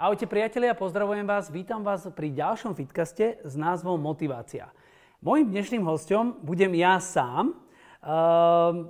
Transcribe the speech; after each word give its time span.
Ahojte 0.00 0.24
priatelia, 0.24 0.72
pozdravujem 0.72 1.28
vás, 1.28 1.52
vítam 1.52 1.84
vás 1.84 2.08
pri 2.16 2.32
ďalšom 2.32 2.72
fitcaste 2.72 3.36
s 3.44 3.52
názvom 3.52 4.00
Motivácia. 4.00 4.72
Mojím 5.20 5.52
dnešným 5.52 5.84
hostom 5.84 6.40
budem 6.40 6.72
ja 6.72 6.96
sám. 6.96 7.52
Uh, 8.00 8.88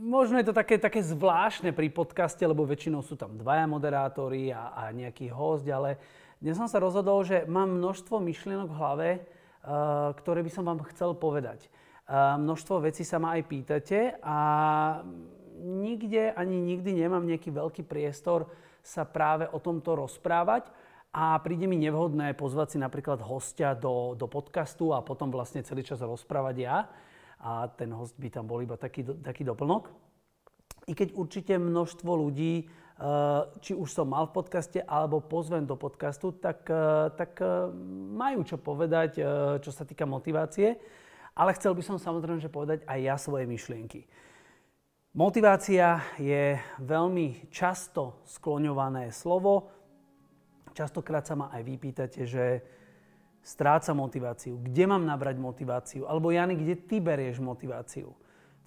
možno 0.00 0.40
je 0.40 0.48
to 0.48 0.56
také, 0.56 0.80
také 0.80 1.04
zvláštne 1.04 1.76
pri 1.76 1.92
podcaste, 1.92 2.40
lebo 2.40 2.64
väčšinou 2.64 3.04
sú 3.04 3.20
tam 3.20 3.36
dvaja 3.36 3.68
moderátori 3.68 4.48
a, 4.48 4.72
a 4.72 4.82
nejaký 4.96 5.28
host, 5.28 5.68
ale 5.68 6.00
dnes 6.40 6.56
som 6.56 6.72
sa 6.72 6.80
rozhodol, 6.80 7.20
že 7.20 7.44
mám 7.44 7.76
množstvo 7.76 8.16
myšlienok 8.16 8.72
v 8.72 8.78
hlave, 8.80 9.08
uh, 9.20 10.16
ktoré 10.24 10.40
by 10.40 10.48
som 10.48 10.64
vám 10.64 10.88
chcel 10.88 11.12
povedať. 11.12 11.68
Uh, 12.08 12.40
množstvo 12.40 12.80
vecí 12.80 13.04
sa 13.04 13.20
ma 13.20 13.36
aj 13.36 13.44
pýtate 13.44 14.16
a 14.24 14.38
nikde 15.60 16.32
ani 16.32 16.56
nikdy 16.64 16.96
nemám 16.96 17.28
nejaký 17.28 17.52
veľký 17.52 17.84
priestor 17.84 18.48
sa 18.84 19.08
práve 19.08 19.48
o 19.48 19.58
tomto 19.58 19.96
rozprávať 19.96 20.68
a 21.14 21.40
príde 21.40 21.64
mi 21.64 21.80
nevhodné 21.80 22.36
pozvať 22.36 22.76
si 22.76 22.78
napríklad 22.78 23.24
hostia 23.24 23.72
do, 23.72 24.12
do 24.12 24.28
podcastu 24.28 24.92
a 24.92 25.00
potom 25.00 25.32
vlastne 25.32 25.64
celý 25.64 25.80
čas 25.80 26.04
rozprávať 26.04 26.56
ja 26.60 26.90
a 27.40 27.70
ten 27.72 27.88
host 27.96 28.18
by 28.20 28.28
tam 28.28 28.44
bol 28.44 28.60
iba 28.60 28.76
taký, 28.76 29.06
taký 29.24 29.46
doplnok. 29.46 29.88
I 30.84 30.92
keď 30.92 31.16
určite 31.16 31.56
množstvo 31.56 32.10
ľudí, 32.12 32.64
eh, 32.64 33.40
či 33.64 33.72
už 33.72 33.88
som 33.88 34.12
mal 34.12 34.28
v 34.28 34.36
podcaste 34.36 34.84
alebo 34.84 35.24
pozvem 35.24 35.64
do 35.64 35.80
podcastu, 35.80 36.36
tak, 36.36 36.68
eh, 36.68 37.08
tak 37.16 37.40
eh, 37.40 37.72
majú 38.12 38.44
čo 38.44 38.60
povedať, 38.60 39.22
čo 39.64 39.70
sa 39.72 39.88
týka 39.88 40.04
motivácie. 40.04 40.76
Ale 41.34 41.54
chcel 41.58 41.74
by 41.74 41.82
som 41.82 41.96
samozrejme 41.98 42.38
že 42.38 42.52
povedať 42.52 42.86
aj 42.86 42.98
ja 43.00 43.16
svoje 43.18 43.46
myšlienky. 43.46 44.06
Motivácia 45.14 46.02
je 46.18 46.58
veľmi 46.82 47.46
často 47.46 48.18
skloňované 48.26 49.14
slovo. 49.14 49.70
Častokrát 50.74 51.22
sa 51.22 51.38
ma 51.38 51.54
aj 51.54 51.62
vypýtate, 51.62 52.26
že 52.26 52.66
stráca 53.38 53.94
motiváciu. 53.94 54.58
Kde 54.58 54.90
mám 54.90 55.06
nabrať 55.06 55.38
motiváciu? 55.38 56.10
Alebo 56.10 56.34
Jany, 56.34 56.58
kde 56.58 56.74
ty 56.74 56.98
berieš 56.98 57.38
motiváciu? 57.38 58.10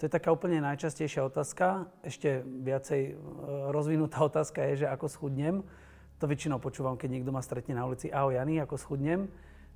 je 0.00 0.08
taká 0.08 0.32
úplne 0.32 0.64
najčastejšia 0.64 1.28
otázka. 1.28 1.84
Ešte 2.00 2.40
viacej 2.40 3.12
e, 3.12 3.14
rozvinutá 3.68 4.24
otázka 4.32 4.64
je, 4.72 4.88
že 4.88 4.88
ako 4.88 5.04
schudnem. 5.04 5.60
To 6.16 6.24
väčšinou 6.24 6.64
počúvam, 6.64 6.96
keď 6.96 7.12
niekto 7.12 7.28
ma 7.28 7.44
stretne 7.44 7.76
na 7.76 7.84
ulici. 7.84 8.08
Ahoj 8.08 8.40
Jany, 8.40 8.56
ako 8.64 8.80
schudnem? 8.80 9.28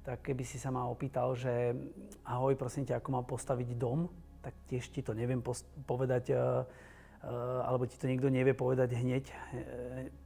Tak 0.08 0.24
keby 0.24 0.40
si 0.40 0.56
sa 0.56 0.72
ma 0.72 0.88
opýtal, 0.88 1.36
že 1.36 1.76
ahoj, 2.24 2.56
prosím 2.56 2.88
ťa, 2.88 2.96
ako 2.96 3.08
mám 3.12 3.28
postaviť 3.28 3.76
dom, 3.76 4.08
tak 4.42 4.54
tiež 4.66 4.90
ti 4.90 5.00
to 5.00 5.14
neviem 5.14 5.38
povedať, 5.86 6.34
eh, 6.34 6.36
eh, 6.36 7.68
alebo 7.68 7.86
ti 7.86 7.94
to 7.94 8.10
niekto 8.10 8.26
nevie 8.26 8.52
povedať 8.52 8.98
hneď 8.98 9.24
eh, 9.30 9.34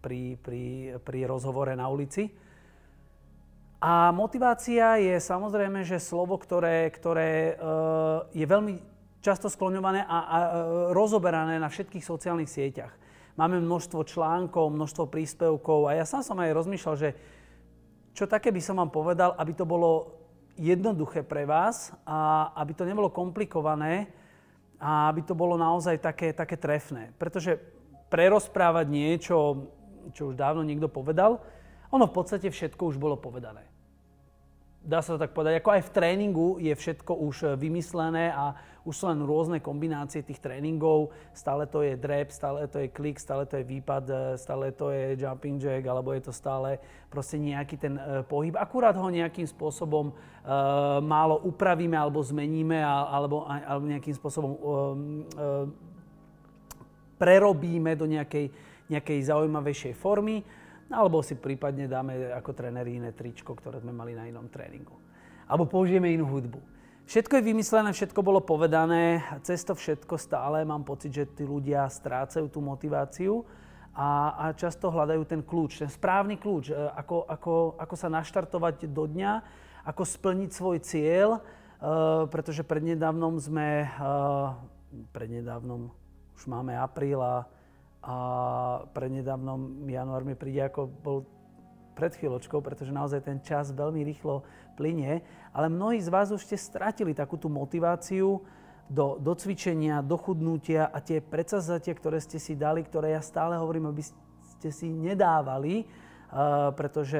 pri, 0.00 0.40
pri, 0.40 0.64
pri 1.04 1.20
rozhovore 1.28 1.76
na 1.76 1.86
ulici. 1.92 2.32
A 3.76 4.08
motivácia 4.08 4.96
je 4.96 5.20
samozrejme, 5.20 5.84
že 5.84 6.00
slovo, 6.00 6.40
ktoré, 6.40 6.88
ktoré 6.88 7.60
je 8.32 8.46
veľmi 8.48 8.80
často 9.20 9.52
skloňované 9.52 10.00
a, 10.00 10.16
a 10.16 10.36
rozoberané 10.96 11.60
na 11.60 11.68
všetkých 11.68 12.00
sociálnych 12.00 12.48
sieťach. 12.48 12.96
Máme 13.36 13.60
množstvo 13.60 14.00
článkov, 14.08 14.72
množstvo 14.72 15.12
príspevkov 15.12 15.92
a 15.92 16.00
ja 16.00 16.08
sám 16.08 16.24
som 16.24 16.40
aj 16.40 16.56
rozmýšľal, 16.56 16.94
že 16.96 17.10
čo 18.16 18.24
také 18.24 18.48
by 18.48 18.64
som 18.64 18.80
vám 18.80 18.88
povedal, 18.88 19.36
aby 19.36 19.52
to 19.52 19.68
bolo 19.68 20.15
jednoduché 20.56 21.22
pre 21.22 21.44
vás 21.44 21.92
a 22.08 22.50
aby 22.56 22.72
to 22.72 22.88
nebolo 22.88 23.12
komplikované 23.12 24.08
a 24.80 25.12
aby 25.12 25.22
to 25.24 25.36
bolo 25.36 25.56
naozaj 25.56 26.00
také, 26.00 26.32
také 26.32 26.56
trefné. 26.56 27.12
Pretože 27.20 27.60
prerozprávať 28.08 28.86
niečo, 28.88 29.36
čo 30.16 30.32
už 30.32 30.34
dávno 30.36 30.64
niekto 30.64 30.88
povedal, 30.88 31.40
ono 31.92 32.08
v 32.08 32.16
podstate 32.16 32.48
všetko 32.48 32.92
už 32.92 32.96
bolo 32.96 33.20
povedané 33.20 33.75
dá 34.86 35.02
sa 35.02 35.18
to 35.18 35.22
tak 35.26 35.34
povedať, 35.34 35.58
ako 35.58 35.70
aj 35.74 35.82
v 35.82 35.92
tréningu 35.92 36.48
je 36.62 36.70
všetko 36.70 37.12
už 37.18 37.36
e, 37.42 37.46
vymyslené 37.58 38.30
a 38.30 38.54
už 38.86 38.94
sú 38.94 39.04
len 39.10 39.18
rôzne 39.26 39.58
kombinácie 39.58 40.22
tých 40.22 40.38
tréningov. 40.38 41.10
Stále 41.34 41.66
to 41.66 41.82
je 41.82 41.98
drep, 41.98 42.30
stále 42.30 42.70
to 42.70 42.86
je 42.86 42.88
klik, 42.94 43.18
stále 43.18 43.42
to 43.50 43.58
je 43.58 43.66
výpad, 43.66 44.04
e, 44.06 44.14
stále 44.38 44.70
to 44.70 44.94
je 44.94 45.18
jumping 45.18 45.58
jack, 45.58 45.82
alebo 45.90 46.14
je 46.14 46.30
to 46.30 46.32
stále 46.32 46.78
proste 47.10 47.40
nejaký 47.40 47.80
ten 47.80 47.96
uh, 47.96 48.20
pohyb. 48.26 48.54
Akurát 48.60 48.92
ho 48.92 49.08
nejakým 49.08 49.48
spôsobom 49.48 50.12
uh, 50.12 51.00
málo 51.00 51.40
upravíme 51.48 51.96
alebo 51.96 52.20
zmeníme 52.20 52.76
alebo, 52.84 53.48
alebo 53.48 53.88
nejakým 53.88 54.12
spôsobom 54.12 54.52
uh, 54.52 54.60
uh, 54.60 55.64
prerobíme 57.16 57.96
do 57.96 58.04
nejakej, 58.04 58.52
nejakej 58.92 59.18
zaujímavejšej 59.32 59.94
formy. 59.96 60.44
Alebo 60.86 61.18
si 61.18 61.34
prípadne 61.34 61.90
dáme 61.90 62.30
ako 62.30 62.54
tréneri 62.54 63.02
iné 63.02 63.10
tričko, 63.10 63.58
ktoré 63.58 63.82
sme 63.82 63.90
mali 63.90 64.14
na 64.14 64.30
inom 64.30 64.46
tréningu. 64.46 64.94
Alebo 65.50 65.66
použijeme 65.66 66.14
inú 66.14 66.30
hudbu. 66.30 66.58
Všetko 67.06 67.38
je 67.38 67.48
vymyslené, 67.54 67.94
všetko 67.94 68.18
bolo 68.18 68.42
povedané, 68.42 69.22
cez 69.46 69.62
to 69.62 69.78
všetko 69.78 70.18
stále 70.18 70.66
mám 70.66 70.82
pocit, 70.82 71.14
že 71.14 71.30
tí 71.38 71.46
ľudia 71.46 71.86
strácajú 71.86 72.50
tú 72.50 72.58
motiváciu 72.58 73.46
a, 73.94 74.34
a 74.34 74.44
často 74.58 74.90
hľadajú 74.90 75.22
ten 75.22 75.38
kľúč, 75.38 75.86
ten 75.86 75.90
správny 75.90 76.34
kľúč, 76.34 76.74
e, 76.74 76.74
ako, 76.74 77.30
ako, 77.30 77.54
ako 77.78 77.94
sa 77.94 78.10
naštartovať 78.10 78.90
do 78.90 79.06
dňa, 79.06 79.32
ako 79.86 80.02
splniť 80.02 80.50
svoj 80.50 80.82
cieľ, 80.82 81.38
uh, 81.38 82.26
pretože 82.26 82.66
prednedávnom 82.66 83.38
sme, 83.38 83.86
uh, 83.86 84.58
prednedávnom 85.14 85.94
už 86.34 86.42
máme 86.50 86.74
apríl 86.74 87.22
a 87.22 87.46
a 88.06 88.16
prednedávnom 88.94 89.82
január 89.90 90.22
mi 90.22 90.38
príde 90.38 90.62
ako 90.62 90.86
bol 90.86 91.26
pred 91.98 92.14
chvíľočkou, 92.14 92.62
pretože 92.62 92.94
naozaj 92.94 93.26
ten 93.26 93.42
čas 93.42 93.74
veľmi 93.74 94.06
rýchlo 94.06 94.46
plinie. 94.78 95.26
Ale 95.50 95.66
mnohí 95.66 95.98
z 95.98 96.12
vás 96.12 96.30
už 96.30 96.46
ste 96.46 96.54
stratili 96.54 97.16
takú 97.16 97.34
tú 97.34 97.50
motiváciu 97.50 98.46
do, 98.86 99.18
do 99.18 99.32
cvičenia, 99.34 100.04
do 100.04 100.14
chudnutia 100.14 100.86
a 100.86 101.02
tie 101.02 101.18
predsazatia, 101.18 101.96
ktoré 101.98 102.22
ste 102.22 102.38
si 102.38 102.54
dali, 102.54 102.86
ktoré 102.86 103.18
ja 103.18 103.22
stále 103.24 103.58
hovorím, 103.58 103.90
aby 103.90 104.06
ste 104.06 104.70
si 104.70 104.86
nedávali, 104.86 105.82
uh, 105.82 106.70
pretože 106.78 107.18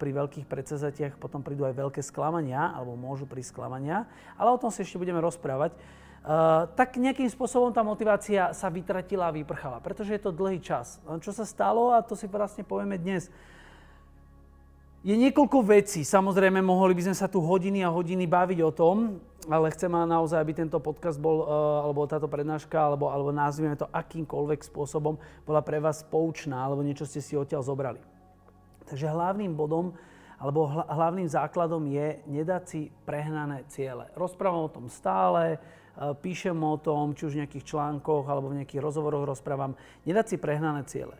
pri 0.00 0.10
veľkých 0.16 0.48
predsazatiach 0.48 1.20
potom 1.20 1.44
prídu 1.44 1.68
aj 1.68 1.76
veľké 1.76 2.00
sklamania, 2.00 2.72
alebo 2.72 2.96
môžu 2.96 3.28
prísť 3.28 3.52
sklamania. 3.52 4.08
Ale 4.40 4.48
o 4.54 4.56
tom 4.56 4.72
si 4.72 4.80
ešte 4.80 4.96
budeme 4.96 5.20
rozprávať. 5.20 5.76
Uh, 6.22 6.70
tak 6.78 6.94
nejakým 7.02 7.26
spôsobom 7.26 7.74
tá 7.74 7.82
motivácia 7.82 8.54
sa 8.54 8.70
vytratila 8.70 9.26
a 9.26 9.34
vyprchala, 9.34 9.82
pretože 9.82 10.14
je 10.14 10.22
to 10.22 10.30
dlhý 10.30 10.62
čas. 10.62 11.02
Čo 11.18 11.34
sa 11.34 11.42
stalo, 11.42 11.90
a 11.90 11.98
to 11.98 12.14
si 12.14 12.30
vlastne 12.30 12.62
povieme 12.62 12.94
dnes, 12.94 13.26
je 15.02 15.18
niekoľko 15.18 15.66
vecí. 15.66 16.06
Samozrejme, 16.06 16.62
mohli 16.62 16.94
by 16.94 17.10
sme 17.10 17.16
sa 17.18 17.26
tu 17.26 17.42
hodiny 17.42 17.82
a 17.82 17.90
hodiny 17.90 18.30
baviť 18.30 18.58
o 18.62 18.70
tom, 18.70 19.18
ale 19.50 19.74
chcem 19.74 19.90
naozaj, 19.90 20.38
aby 20.38 20.54
tento 20.54 20.78
podcast 20.78 21.18
bol, 21.18 21.42
uh, 21.42 21.90
alebo 21.90 22.06
táto 22.06 22.30
prednáška, 22.30 22.78
alebo, 22.78 23.10
alebo 23.10 23.34
nazvime 23.34 23.74
to 23.74 23.90
akýmkoľvek 23.90 24.62
spôsobom, 24.62 25.18
bola 25.42 25.58
pre 25.58 25.82
vás 25.82 26.06
poučná, 26.06 26.62
alebo 26.62 26.86
niečo 26.86 27.02
ste 27.02 27.18
si 27.18 27.34
odtiaľ 27.34 27.66
zobrali. 27.66 27.98
Takže 28.86 29.10
hlavným 29.10 29.58
bodom, 29.58 29.90
alebo 30.38 30.70
hlavným 30.70 31.26
základom 31.26 31.82
je 31.90 32.22
nedať 32.30 32.62
si 32.62 32.80
prehnané 33.02 33.66
ciele. 33.66 34.06
Rozprávam 34.14 34.70
o 34.70 34.74
tom 34.74 34.86
stále, 34.86 35.58
Eh, 35.58 35.80
píšem 35.96 36.56
o 36.56 36.76
tom, 36.80 37.12
či 37.12 37.28
už 37.28 37.36
v 37.36 37.40
nejakých 37.44 37.68
článkoch 37.76 38.24
alebo 38.24 38.48
v 38.48 38.64
nejakých 38.64 38.80
rozhovoroch 38.80 39.28
rozprávam, 39.28 39.76
nedať 40.08 40.26
si 40.34 40.36
prehnané 40.40 40.82
ciele. 40.88 41.16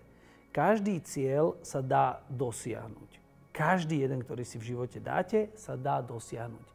Každý 0.52 1.00
cieľ 1.04 1.56
sa 1.64 1.80
dá 1.80 2.20
dosiahnuť. 2.28 3.10
Každý 3.52 4.04
jeden, 4.04 4.24
ktorý 4.24 4.44
si 4.48 4.56
v 4.56 4.72
živote 4.72 4.96
dáte, 5.00 5.52
sa 5.56 5.76
dá 5.76 6.00
dosiahnuť. 6.00 6.66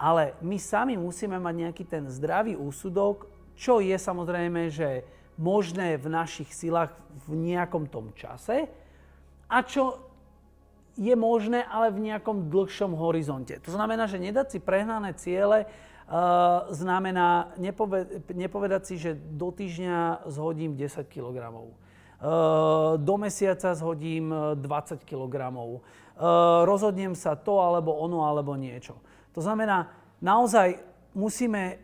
Ale 0.00 0.36
my 0.40 0.56
sami 0.56 0.96
musíme 0.96 1.36
mať 1.36 1.54
nejaký 1.54 1.84
ten 1.84 2.04
zdravý 2.08 2.56
úsudok, 2.56 3.28
čo 3.54 3.78
je 3.78 3.94
samozrejme, 3.94 4.72
že 4.72 5.04
možné 5.38 6.00
v 6.00 6.06
našich 6.10 6.50
silách 6.50 6.96
v 7.28 7.54
nejakom 7.54 7.86
tom 7.86 8.10
čase 8.16 8.66
a 9.46 9.58
čo 9.62 10.00
je 10.94 11.14
možné, 11.18 11.66
ale 11.66 11.90
v 11.90 12.10
nejakom 12.10 12.50
dlhšom 12.50 12.94
horizonte. 12.94 13.58
To 13.66 13.74
znamená, 13.74 14.06
že 14.06 14.22
nedať 14.22 14.46
si 14.54 14.58
prehnané 14.62 15.14
ciele, 15.18 15.66
znamená 16.70 17.56
nepoved, 17.56 18.28
nepovedať 18.28 18.82
si, 18.84 18.94
že 19.00 19.16
do 19.16 19.48
týždňa 19.48 20.28
zhodím 20.28 20.76
10 20.76 21.08
kg. 21.08 21.38
Uh, 21.54 22.96
do 23.00 23.14
mesiaca 23.16 23.74
zhodím 23.74 24.32
20 24.32 25.04
kg. 25.04 25.34
Uh, 25.52 25.80
rozhodnem 26.68 27.16
sa 27.16 27.34
to 27.36 27.58
alebo 27.60 27.96
ono 27.96 28.24
alebo 28.28 28.54
niečo. 28.54 29.00
To 29.32 29.40
znamená, 29.40 29.90
naozaj 30.20 30.78
musíme 31.16 31.80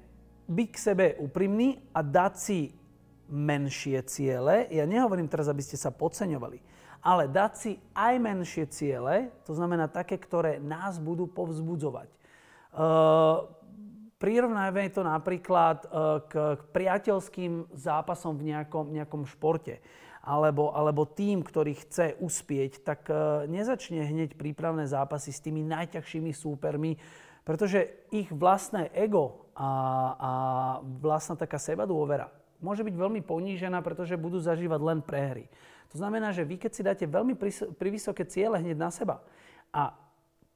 byť 0.51 0.69
k 0.71 0.79
sebe 0.79 1.07
úprimní 1.19 1.79
a 1.95 2.03
dať 2.03 2.33
si 2.37 2.61
menšie 3.31 4.03
ciele. 4.11 4.67
Ja 4.75 4.85
nehovorím 4.85 5.31
teraz, 5.31 5.47
aby 5.47 5.63
ste 5.63 5.79
sa 5.79 5.95
podceňovali, 5.95 6.59
ale 7.01 7.31
dať 7.31 7.53
si 7.55 7.73
aj 7.95 8.15
menšie 8.19 8.65
ciele, 8.69 9.31
to 9.47 9.55
znamená 9.55 9.87
také, 9.87 10.19
ktoré 10.19 10.59
nás 10.59 10.99
budú 10.99 11.31
povzbudzovať. 11.31 12.11
Prirovnajme 14.21 14.93
to 14.93 15.01
napríklad 15.01 15.89
k, 16.29 16.33
k 16.61 16.63
priateľským 16.77 17.73
zápasom 17.73 18.37
v 18.37 18.53
nejakom, 18.53 18.93
nejakom 18.93 19.25
športe 19.25 19.81
alebo, 20.21 20.77
alebo 20.77 21.09
tým, 21.09 21.41
ktorý 21.41 21.73
chce 21.81 22.21
uspieť, 22.21 22.85
tak 22.85 23.09
nezačne 23.49 24.05
hneď 24.05 24.37
prípravné 24.37 24.85
zápasy 24.85 25.33
s 25.33 25.41
tými 25.41 25.65
najťažšími 25.65 26.37
súpermi, 26.37 27.01
pretože 27.41 27.89
ich 28.13 28.29
vlastné 28.29 28.93
ego 28.93 29.49
a, 29.57 29.71
a 30.21 30.31
vlastná 31.01 31.41
taká 31.41 31.57
seba 31.57 31.89
dôvera 31.89 32.29
môže 32.61 32.85
byť 32.85 32.95
veľmi 32.95 33.25
ponížená, 33.25 33.81
pretože 33.81 34.21
budú 34.21 34.37
zažívať 34.39 34.81
len 34.85 35.01
prehry. 35.01 35.49
To 35.91 35.99
znamená, 35.99 36.31
že 36.31 36.47
vy 36.47 36.61
keď 36.61 36.71
si 36.71 36.87
dáte 36.87 37.05
veľmi 37.09 37.35
privysoké 37.75 38.23
ciele 38.29 38.61
hneď 38.61 38.77
na 38.79 38.93
seba 38.95 39.25
a 39.75 39.97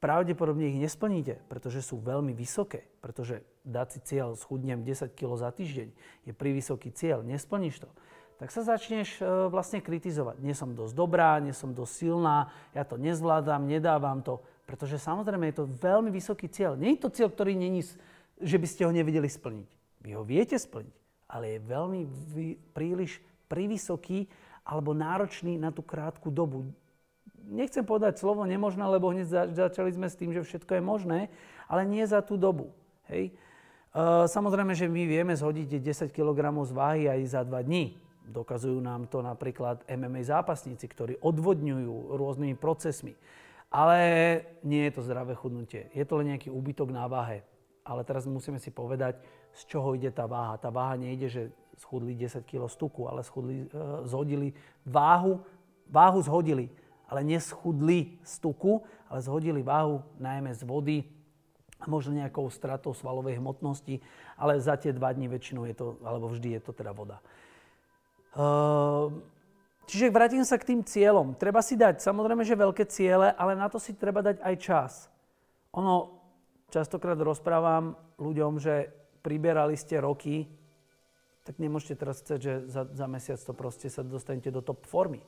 pravdepodobne 0.05 0.69
ich 0.69 0.77
nesplníte, 0.77 1.41
pretože 1.49 1.81
sú 1.81 1.97
veľmi 1.97 2.37
vysoké, 2.37 2.85
pretože 3.01 3.41
dať 3.65 3.89
si 3.89 3.99
cieľ 4.05 4.37
schudnem 4.37 4.85
10 4.85 5.17
kg 5.17 5.33
za 5.41 5.49
týždeň 5.49 5.89
je 6.29 6.33
vysoký 6.37 6.93
cieľ, 6.93 7.25
nesplníš 7.25 7.81
to, 7.81 7.89
tak 8.37 8.53
sa 8.53 8.61
začneš 8.61 9.17
e, 9.17 9.49
vlastne 9.49 9.81
kritizovať. 9.81 10.45
Nie 10.45 10.53
som 10.53 10.77
dosť 10.77 10.93
dobrá, 10.93 11.41
nie 11.41 11.57
som 11.57 11.73
dosť 11.73 11.93
silná, 12.05 12.53
ja 12.77 12.85
to 12.85 13.01
nezvládam, 13.01 13.65
nedávam 13.65 14.21
to, 14.21 14.45
pretože 14.69 15.01
samozrejme 15.01 15.49
je 15.49 15.65
to 15.65 15.73
veľmi 15.81 16.13
vysoký 16.13 16.53
cieľ. 16.53 16.77
Nie 16.77 17.01
je 17.01 17.09
to 17.09 17.09
cieľ, 17.09 17.33
ktorý 17.33 17.57
není, 17.57 17.81
že 18.45 18.61
by 18.61 18.67
ste 18.69 18.85
ho 18.85 18.93
nevedeli 18.93 19.33
splniť. 19.33 19.71
Vy 20.05 20.11
ho 20.21 20.23
viete 20.27 20.61
splniť, 20.61 21.25
ale 21.33 21.57
je 21.57 21.65
veľmi 21.65 22.01
príliš 22.77 23.25
privysoký 23.49 24.29
alebo 24.69 24.93
náročný 24.93 25.57
na 25.57 25.73
tú 25.73 25.81
krátku 25.81 26.29
dobu. 26.29 26.69
Nechcem 27.45 27.85
povedať 27.85 28.21
slovo 28.21 28.49
nemožné, 28.49 28.85
lebo 28.89 29.13
hneď 29.13 29.53
začali 29.53 29.93
sme 29.93 30.09
s 30.09 30.17
tým, 30.17 30.33
že 30.33 30.45
všetko 30.45 30.81
je 30.81 30.83
možné, 30.83 31.19
ale 31.69 31.85
nie 31.85 32.05
za 32.09 32.25
tú 32.25 32.41
dobu. 32.41 32.73
Hej? 33.09 33.37
Samozrejme, 34.27 34.75
že 34.75 34.91
my 34.91 35.03
vieme 35.07 35.35
zhodiť 35.37 35.79
10 35.79 36.11
kg 36.11 36.41
z 36.67 36.73
váhy 36.75 37.03
aj 37.07 37.21
za 37.31 37.41
2 37.47 37.69
dní. 37.69 37.95
Dokazujú 38.25 38.81
nám 38.81 39.07
to 39.07 39.21
napríklad 39.21 39.85
MMA 39.85 40.25
zápasníci, 40.25 40.89
ktorí 40.89 41.21
odvodňujú 41.21 42.17
rôznymi 42.17 42.57
procesmi. 42.57 43.15
Ale 43.69 43.99
nie 44.65 44.89
je 44.89 44.93
to 44.97 45.05
zdravé 45.05 45.37
chudnutie. 45.37 45.93
Je 45.93 46.03
to 46.09 46.19
len 46.19 46.35
nejaký 46.35 46.49
úbytok 46.49 46.89
na 46.91 47.05
váhe. 47.07 47.45
Ale 47.85 48.01
teraz 48.03 48.25
musíme 48.25 48.57
si 48.57 48.73
povedať, 48.73 49.21
z 49.55 49.63
čoho 49.71 49.95
ide 49.95 50.11
tá 50.11 50.27
váha. 50.27 50.59
Tá 50.59 50.73
váha 50.73 50.99
nejde, 50.99 51.29
že 51.31 51.43
schudli 51.79 52.15
10 52.19 52.43
kg 52.47 52.67
stuku, 52.67 53.07
ale 53.07 53.23
schudli, 53.23 53.67
e, 53.67 54.07
zhodili 54.07 54.55
váhu, 54.87 55.43
váhu 55.87 56.19
zhodili, 56.23 56.71
ale 57.09 57.21
neschudli 57.25 58.19
stuku, 58.25 58.83
ale 59.09 59.21
zhodili 59.21 59.61
váhu 59.61 60.03
najmä 60.17 60.53
z 60.57 60.63
vody 60.65 60.99
a 61.81 61.91
možno 61.91 62.17
nejakou 62.17 62.49
stratou 62.49 62.97
svalovej 62.97 63.39
hmotnosti, 63.39 64.01
ale 64.41 64.61
za 64.63 64.79
tie 64.81 64.95
dva 64.95 65.13
dní 65.13 65.29
väčšinou 65.29 65.69
je 65.69 65.75
to, 65.77 65.87
alebo 66.03 66.33
vždy 66.33 66.57
je 66.57 66.61
to 66.65 66.73
teda 66.73 66.97
voda. 66.97 67.21
E, 68.33 68.45
čiže 69.91 70.15
vrátim 70.15 70.45
sa 70.49 70.57
k 70.57 70.73
tým 70.73 70.81
cieľom. 70.81 71.37
Treba 71.37 71.61
si 71.61 71.77
dať 71.77 72.01
samozrejme, 72.01 72.43
že 72.47 72.57
veľké 72.57 72.89
ciele, 72.89 73.35
ale 73.37 73.53
na 73.59 73.69
to 73.69 73.77
si 73.77 73.93
treba 73.93 74.25
dať 74.25 74.41
aj 74.41 74.55
čas. 74.57 74.93
Ono, 75.77 76.23
častokrát 76.73 77.21
rozprávam 77.21 77.99
ľuďom, 78.17 78.57
že 78.57 78.89
priberali 79.21 79.77
ste 79.77 80.01
roky 80.01 80.49
tak 81.45 81.61
nemôžete 81.61 82.01
teraz 82.01 82.25
chcieť, 82.25 82.41
že 82.41 82.55
za, 82.73 82.89
za 82.89 83.07
mesiac 83.07 83.37
to 83.37 83.53
proste 83.53 83.93
sa 83.93 84.01
dostanete 84.01 84.49
do 84.49 84.65
top 84.65 84.89
formy. 84.89 85.21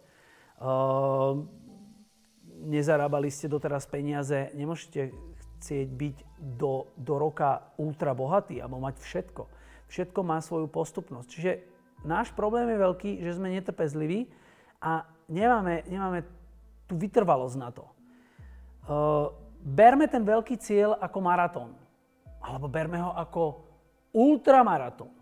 Uh, 0.57 1.45
nezarábali 2.65 3.29
ste 3.29 3.51
doteraz 3.51 3.85
peniaze, 3.85 4.49
nemôžete 4.57 5.13
chcieť 5.61 5.89
byť 5.89 6.17
do, 6.57 6.89
do 6.97 7.15
roka 7.21 7.73
ultra 7.77 8.17
bohatý 8.17 8.61
alebo 8.61 8.81
mať 8.81 8.97
všetko. 9.01 9.43
Všetko 9.87 10.21
má 10.25 10.41
svoju 10.41 10.67
postupnosť. 10.73 11.29
Čiže 11.29 11.53
náš 12.09 12.33
problém 12.33 12.73
je 12.73 12.83
veľký, 12.83 13.11
že 13.21 13.37
sme 13.37 13.53
netrpezliví 13.53 14.33
a 14.81 15.05
nemáme, 15.29 15.85
nemáme 15.87 16.25
tú 16.89 16.97
vytrvalosť 16.97 17.57
na 17.61 17.71
to. 17.73 17.85
Uh, 18.87 19.33
berme 19.61 20.09
ten 20.09 20.25
veľký 20.25 20.57
cieľ 20.57 20.97
ako 21.03 21.19
maratón. 21.21 21.71
Alebo 22.41 22.71
berme 22.71 23.03
ho 23.03 23.13
ako 23.13 23.67
ultramaratón 24.15 25.17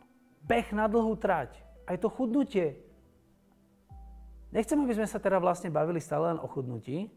beh 0.45 0.69
na 0.77 0.87
dlhú 0.87 1.17
trať, 1.17 1.57
aj 1.89 1.97
to 2.01 2.09
chudnutie. 2.13 2.77
Nechcem, 4.55 4.79
aby 4.79 4.95
sme 4.95 5.11
sa 5.11 5.19
teda 5.19 5.43
vlastne 5.43 5.75
bavili 5.75 5.99
stále 5.99 6.31
len 6.31 6.39
o 6.39 6.47
chudnutí. 6.47 7.11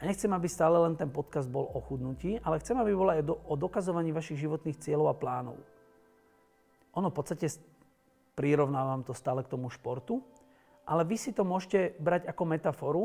A 0.00 0.08
nechcem, 0.08 0.32
aby 0.32 0.48
stále 0.48 0.80
len 0.80 0.96
ten 0.96 1.12
podcast 1.12 1.46
bol 1.46 1.68
o 1.68 1.78
chudnutí, 1.84 2.40
ale 2.42 2.58
chcem, 2.58 2.74
aby 2.74 2.90
bol 2.96 3.12
aj 3.12 3.22
o 3.28 3.54
dokazovaní 3.54 4.10
vašich 4.10 4.40
životných 4.40 4.80
cieľov 4.80 5.12
a 5.12 5.20
plánov. 5.20 5.60
Ono 6.96 7.12
v 7.12 7.14
podstate 7.14 7.46
prirovnávam 8.34 9.04
to 9.04 9.12
stále 9.12 9.44
k 9.44 9.52
tomu 9.52 9.68
športu, 9.68 10.24
ale 10.88 11.06
vy 11.06 11.14
si 11.20 11.30
to 11.30 11.44
môžete 11.44 12.00
brať 12.00 12.26
ako 12.26 12.42
metaforu 12.48 13.04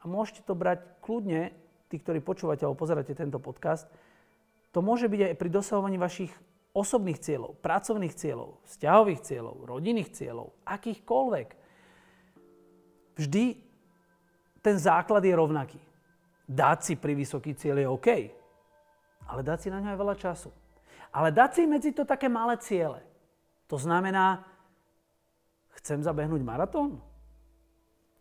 a 0.00 0.08
môžete 0.08 0.46
to 0.46 0.56
brať 0.56 0.80
kľudne, 1.04 1.52
tí, 1.92 2.00
ktorí 2.00 2.24
počúvate 2.24 2.64
alebo 2.64 2.78
pozeráte 2.78 3.12
tento 3.12 3.36
podcast, 3.42 3.90
to 4.72 4.80
môže 4.80 5.10
byť 5.10 5.20
aj 5.28 5.34
pri 5.36 5.50
dosahovaní 5.52 6.00
vašich 6.00 6.32
osobných 6.74 7.20
cieľov, 7.20 7.54
pracovných 7.60 8.14
cieľov, 8.16 8.58
vzťahových 8.66 9.20
cieľov, 9.22 9.56
rodinných 9.68 10.10
cieľov, 10.10 10.56
akýchkoľvek. 10.66 11.63
Vždy 13.14 13.58
ten 14.64 14.76
základ 14.78 15.22
je 15.22 15.34
rovnaký. 15.34 15.80
Dať 16.44 16.78
si 16.82 16.94
pri 16.96 17.16
vysoký 17.16 17.56
cieľ 17.56 17.80
je 17.80 17.88
OK, 17.88 18.08
ale 19.24 19.40
dať 19.40 19.58
si 19.64 19.68
na 19.72 19.80
ňo 19.80 19.96
aj 19.96 19.98
veľa 20.00 20.16
času. 20.18 20.50
Ale 21.14 21.30
dať 21.30 21.50
si 21.56 21.62
medzi 21.64 21.90
to 21.94 22.02
také 22.02 22.26
malé 22.26 22.58
ciele. 22.58 23.00
To 23.70 23.78
znamená, 23.78 24.44
chcem 25.80 26.02
zabehnúť 26.02 26.42
maratón? 26.42 27.00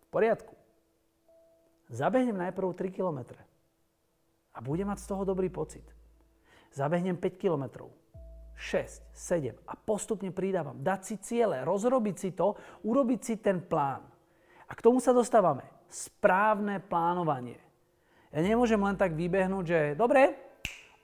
V 0.04 0.08
poriadku. 0.14 0.54
Zabehnem 1.90 2.38
najprv 2.38 2.74
3 2.74 2.96
km 2.96 3.20
a 4.54 4.58
budem 4.62 4.88
mať 4.88 5.04
z 5.04 5.10
toho 5.10 5.26
dobrý 5.26 5.50
pocit. 5.50 5.84
Zabehnem 6.74 7.18
5 7.18 7.42
kilometrov 7.42 7.90
6, 8.56 9.10
7 9.12 9.58
a 9.66 9.74
postupne 9.74 10.30
pridávam. 10.30 10.78
Dať 10.78 11.00
si 11.04 11.16
ciele, 11.20 11.66
rozrobiť 11.66 12.16
si 12.16 12.30
to, 12.38 12.54
urobiť 12.86 13.20
si 13.20 13.34
ten 13.42 13.60
plán. 13.60 14.13
A 14.68 14.72
k 14.74 14.84
tomu 14.84 15.04
sa 15.04 15.12
dostávame. 15.12 15.68
Správne 15.92 16.82
plánovanie. 16.82 17.62
Ja 18.34 18.42
nemôžem 18.42 18.82
len 18.82 18.98
tak 18.98 19.14
vybehnúť, 19.14 19.66
že 19.66 19.80
dobre, 19.94 20.34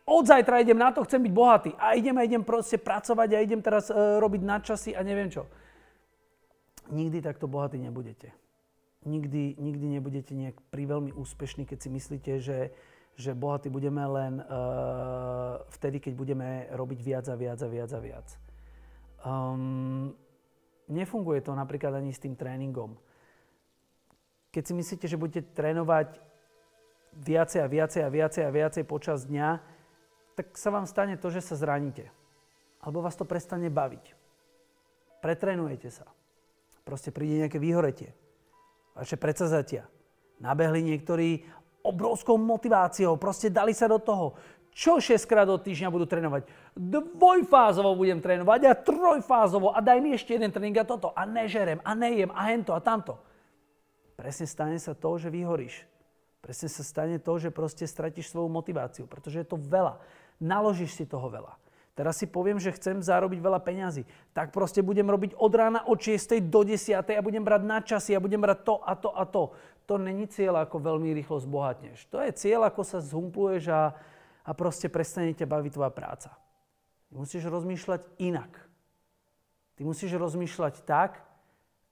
od 0.10 0.26
zajtra 0.26 0.66
idem 0.66 0.82
na 0.82 0.90
to, 0.90 1.06
chcem 1.06 1.22
byť 1.22 1.34
bohatý 1.34 1.72
a 1.78 1.94
idem 1.94 2.18
a 2.18 2.26
idem 2.26 2.42
proste 2.42 2.82
pracovať 2.82 3.30
a 3.38 3.44
idem 3.46 3.62
teraz 3.62 3.94
e, 3.94 3.96
robiť 4.18 4.42
nadčasy 4.42 4.98
a 4.98 5.06
neviem 5.06 5.30
čo. 5.30 5.46
Nikdy 6.90 7.22
takto 7.22 7.46
bohatí 7.46 7.78
nebudete. 7.78 8.34
Nikdy, 9.06 9.62
nikdy 9.62 9.86
nebudete 10.02 10.34
nejak 10.34 10.58
priveľmi 10.74 11.14
úspešní, 11.14 11.70
keď 11.70 11.78
si 11.86 11.90
myslíte, 11.94 12.32
že, 12.42 12.74
že 13.16 13.38
bohatí 13.38 13.72
budeme 13.72 14.04
len 14.04 14.44
uh, 14.44 15.64
vtedy, 15.72 16.04
keď 16.04 16.14
budeme 16.20 16.48
robiť 16.74 17.00
viac 17.00 17.26
a 17.32 17.36
viac 17.40 17.64
a 17.64 17.70
viac 17.72 17.92
a 17.96 18.00
viac. 18.04 18.28
Um, 19.24 20.12
nefunguje 20.92 21.40
to 21.40 21.56
napríklad 21.56 21.96
ani 21.96 22.12
s 22.12 22.20
tým 22.20 22.36
tréningom. 22.36 23.00
Keď 24.50 24.64
si 24.66 24.74
myslíte, 24.74 25.06
že 25.06 25.20
budete 25.20 25.46
trénovať 25.54 26.18
viacej 27.14 27.60
a 27.62 27.68
viacej 27.70 28.02
a 28.06 28.10
viacej 28.10 28.44
a 28.46 28.54
viacej 28.54 28.84
počas 28.86 29.26
dňa, 29.30 29.62
tak 30.34 30.56
sa 30.56 30.74
vám 30.74 30.90
stane 30.90 31.20
to, 31.20 31.30
že 31.30 31.44
sa 31.44 31.60
zraníte. 31.60 32.10
Alebo 32.80 33.04
vás 33.04 33.20
to 33.20 33.28
prestane 33.28 33.68
baviť. 33.68 34.16
Pretrenujete 35.20 35.92
sa. 35.92 36.08
Proste 36.88 37.12
príde 37.12 37.44
nejaké 37.44 37.60
vyhoretie. 37.60 38.16
Vaše 38.96 39.20
predsazatia. 39.20 39.86
Nabehli 40.40 40.82
niektorí 40.82 41.44
obrovskou 41.84 42.40
motiváciou, 42.40 43.20
proste 43.20 43.52
dali 43.52 43.76
sa 43.76 43.92
do 43.92 44.00
toho. 44.00 44.40
Čo 44.72 45.04
6 45.04 45.28
krát 45.28 45.44
do 45.50 45.60
týždňa 45.60 45.92
budú 45.92 46.08
trénovať? 46.08 46.48
Dvojfázovo 46.78 48.00
budem 48.00 48.24
trénovať 48.24 48.62
a 48.70 48.80
trojfázovo 48.80 49.76
a 49.76 49.84
daj 49.84 50.00
mi 50.00 50.16
ešte 50.16 50.40
jeden 50.40 50.56
tréning 50.56 50.78
a 50.80 50.88
toto 50.88 51.12
a 51.12 51.28
nežerem 51.28 51.84
a 51.84 51.92
nejem 51.98 52.32
a 52.32 52.48
hento 52.48 52.72
a 52.72 52.80
tamto. 52.80 53.20
Presne 54.20 54.52
stane 54.52 54.76
sa 54.76 54.92
to, 54.92 55.16
že 55.16 55.32
vyhoríš. 55.32 55.88
Presne 56.44 56.68
sa 56.68 56.84
stane 56.84 57.24
to, 57.24 57.40
že 57.40 57.56
proste 57.56 57.88
stratíš 57.88 58.36
svoju 58.36 58.52
motiváciu, 58.52 59.08
pretože 59.08 59.40
je 59.40 59.48
to 59.48 59.56
veľa. 59.56 59.96
Naložíš 60.44 61.00
si 61.00 61.08
toho 61.08 61.32
veľa. 61.32 61.56
Teraz 61.96 62.20
si 62.20 62.28
poviem, 62.28 62.60
že 62.60 62.76
chcem 62.76 63.00
zarobiť 63.00 63.40
veľa 63.40 63.60
peňazí. 63.64 64.04
Tak 64.36 64.52
proste 64.52 64.84
budem 64.84 65.08
robiť 65.08 65.36
od 65.36 65.52
rána 65.52 65.84
od 65.84 66.00
6. 66.00 66.40
do 66.48 66.64
10. 66.64 66.96
a 66.96 67.24
budem 67.24 67.44
brať 67.44 67.62
na 67.64 67.80
časy 67.80 68.16
a 68.16 68.24
budem 68.24 68.40
brať 68.40 68.60
to 68.64 68.76
a 68.80 68.94
to 68.96 69.10
a 69.12 69.24
to. 69.28 69.44
To 69.88 69.96
není 70.00 70.28
cieľ, 70.28 70.64
ako 70.64 70.80
veľmi 70.80 71.12
rýchlo 71.16 71.40
zbohatneš. 71.44 72.08
To 72.12 72.24
je 72.24 72.32
cieľ, 72.36 72.68
ako 72.68 72.88
sa 72.88 73.04
zhumpluješ 73.04 73.72
a, 73.72 73.96
a 74.48 74.52
proste 74.56 74.88
prestane 74.88 75.36
ťa 75.36 75.48
baviť 75.48 75.72
tvoja 75.76 75.92
práca. 75.92 76.36
Musíš 77.12 77.48
rozmýšľať 77.52 78.04
inak. 78.20 78.52
Ty 79.76 79.82
musíš 79.84 80.16
rozmýšľať 80.16 80.88
tak, 80.88 81.20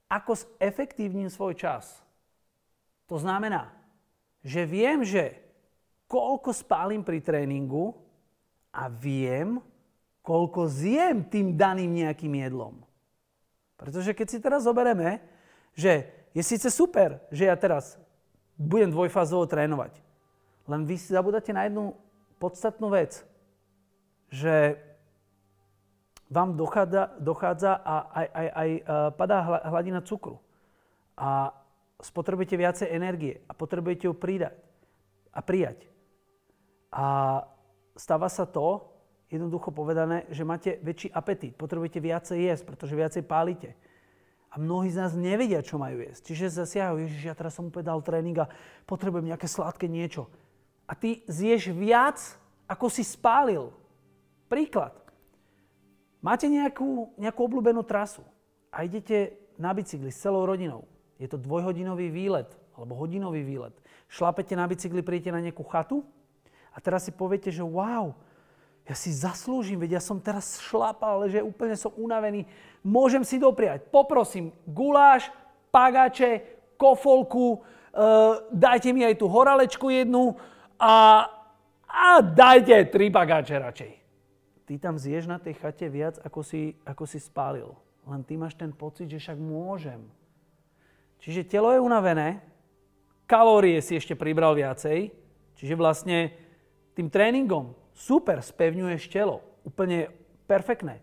ako 0.08 0.40
efektívnim 0.60 1.28
svoj 1.28 1.56
čas. 1.56 2.07
To 3.08 3.16
znamená, 3.16 3.72
že 4.44 4.68
viem, 4.68 5.04
že 5.04 5.36
koľko 6.08 6.52
spálim 6.52 7.04
pri 7.04 7.20
tréningu, 7.24 7.96
a 8.78 8.86
viem, 8.94 9.58
koľko 10.22 10.70
zjem 10.70 11.26
tým 11.26 11.58
daným 11.58 12.06
nejakým 12.06 12.30
jedlom. 12.46 12.86
Pretože 13.74 14.14
keď 14.14 14.28
si 14.30 14.38
teraz 14.38 14.70
zobereme, 14.70 15.18
že 15.74 16.06
je 16.38 16.44
síce 16.46 16.70
super, 16.70 17.18
že 17.34 17.50
ja 17.50 17.58
teraz 17.58 17.98
budem 18.54 18.94
dvojfázovo 18.94 19.50
trénovať, 19.50 19.98
len 20.70 20.86
vy 20.86 20.96
si 21.02 21.10
zabudáte 21.10 21.50
na 21.50 21.66
jednu 21.66 21.98
podstatnú 22.38 22.94
vec, 22.94 23.26
že 24.30 24.78
vám 26.28 26.60
dochádza, 26.60 27.18
dochádza 27.24 27.72
a 27.82 27.96
aj, 28.12 28.28
aj, 28.28 28.48
aj 28.52 28.70
e, 28.70 28.82
padá 29.16 29.38
hladina 29.72 30.04
cukru. 30.04 30.44
A 31.16 31.56
spotrebujete 32.02 32.56
viacej 32.58 32.88
energie 32.94 33.42
a 33.50 33.58
potrebujete 33.58 34.06
ju 34.10 34.14
pridať 34.14 34.58
a 35.34 35.40
prijať. 35.42 35.86
A 36.94 37.06
stáva 37.98 38.30
sa 38.30 38.46
to, 38.46 38.90
jednoducho 39.28 39.74
povedané, 39.74 40.26
že 40.32 40.48
máte 40.48 40.80
väčší 40.82 41.12
apetít, 41.12 41.58
potrebujete 41.58 42.00
viacej 42.00 42.38
jesť, 42.48 42.64
pretože 42.64 42.96
viacej 42.96 43.24
pálite. 43.26 43.76
A 44.48 44.56
mnohí 44.58 44.90
z 44.90 45.04
nás 45.04 45.12
nevedia, 45.14 45.60
čo 45.60 45.78
majú 45.78 46.00
jesť. 46.02 46.32
Čiže 46.32 46.64
zasiahajú, 46.64 47.04
Ježiš, 47.04 47.24
ja 47.28 47.36
teraz 47.36 47.54
som 47.60 47.68
úplne 47.68 47.92
dal 47.92 48.00
tréning 48.00 48.38
a 48.40 48.50
potrebujem 48.88 49.30
nejaké 49.30 49.46
sladké 49.46 49.92
niečo. 49.92 50.32
A 50.88 50.96
ty 50.96 51.22
zješ 51.28 51.76
viac, 51.76 52.18
ako 52.66 52.88
si 52.88 53.04
spálil. 53.04 53.76
Príklad. 54.48 54.96
Máte 56.24 56.48
nejakú, 56.48 57.12
nejakú 57.20 57.40
obľúbenú 57.44 57.84
trasu 57.84 58.24
a 58.72 58.88
idete 58.88 59.36
na 59.60 59.76
bicykli 59.76 60.10
s 60.10 60.24
celou 60.24 60.48
rodinou. 60.48 60.88
Je 61.18 61.28
to 61.28 61.38
dvojhodinový 61.38 62.14
výlet 62.14 62.50
alebo 62.78 62.94
hodinový 62.94 63.42
výlet. 63.42 63.74
Šlapete 64.06 64.54
na 64.54 64.70
bicykli, 64.70 65.02
príjete 65.02 65.34
na 65.34 65.42
nejakú 65.42 65.66
chatu 65.66 66.06
a 66.72 66.78
teraz 66.78 67.10
si 67.10 67.12
poviete, 67.12 67.50
že 67.50 67.66
wow, 67.66 68.14
ja 68.88 68.96
si 68.96 69.12
zaslúžim, 69.12 69.82
veď 69.82 70.00
ja 70.00 70.02
som 70.02 70.22
teraz 70.22 70.62
šlapal, 70.64 71.20
ale 71.20 71.34
že 71.34 71.44
úplne 71.44 71.76
som 71.76 71.92
unavený. 72.00 72.48
Môžem 72.86 73.26
si 73.26 73.36
dopriať. 73.36 73.90
Poprosím 73.92 74.56
guláš, 74.64 75.28
pagače, 75.74 76.40
kofolku, 76.80 77.60
e, 77.92 78.00
dajte 78.54 78.96
mi 78.96 79.04
aj 79.04 79.20
tú 79.20 79.28
horalečku 79.28 79.92
jednu 79.92 80.40
a, 80.80 81.28
a 81.84 82.08
dajte 82.24 82.88
tri 82.88 83.12
pagače 83.12 83.60
radšej. 83.60 83.92
Ty 84.68 84.74
tam 84.80 84.96
zješ 84.96 85.28
na 85.28 85.40
tej 85.40 85.60
chate 85.60 85.92
viac, 85.92 86.16
ako 86.24 86.40
si, 86.44 86.78
ako 86.88 87.04
si 87.04 87.20
spálil. 87.20 87.72
Len 88.08 88.24
ty 88.24 88.40
máš 88.40 88.56
ten 88.56 88.72
pocit, 88.72 89.12
že 89.12 89.20
však 89.20 89.36
môžem. 89.36 90.00
Čiže 91.22 91.50
telo 91.50 91.74
je 91.74 91.82
unavené, 91.82 92.40
kalórie 93.28 93.82
si 93.84 93.98
ešte 93.98 94.16
pribral 94.16 94.56
viacej, 94.56 95.12
čiže 95.58 95.76
vlastne 95.76 96.32
tým 96.96 97.12
tréningom 97.12 97.76
super, 97.98 98.40
spevňuješ 98.42 99.10
telo, 99.10 99.44
úplne 99.66 100.14
perfektné. 100.46 101.02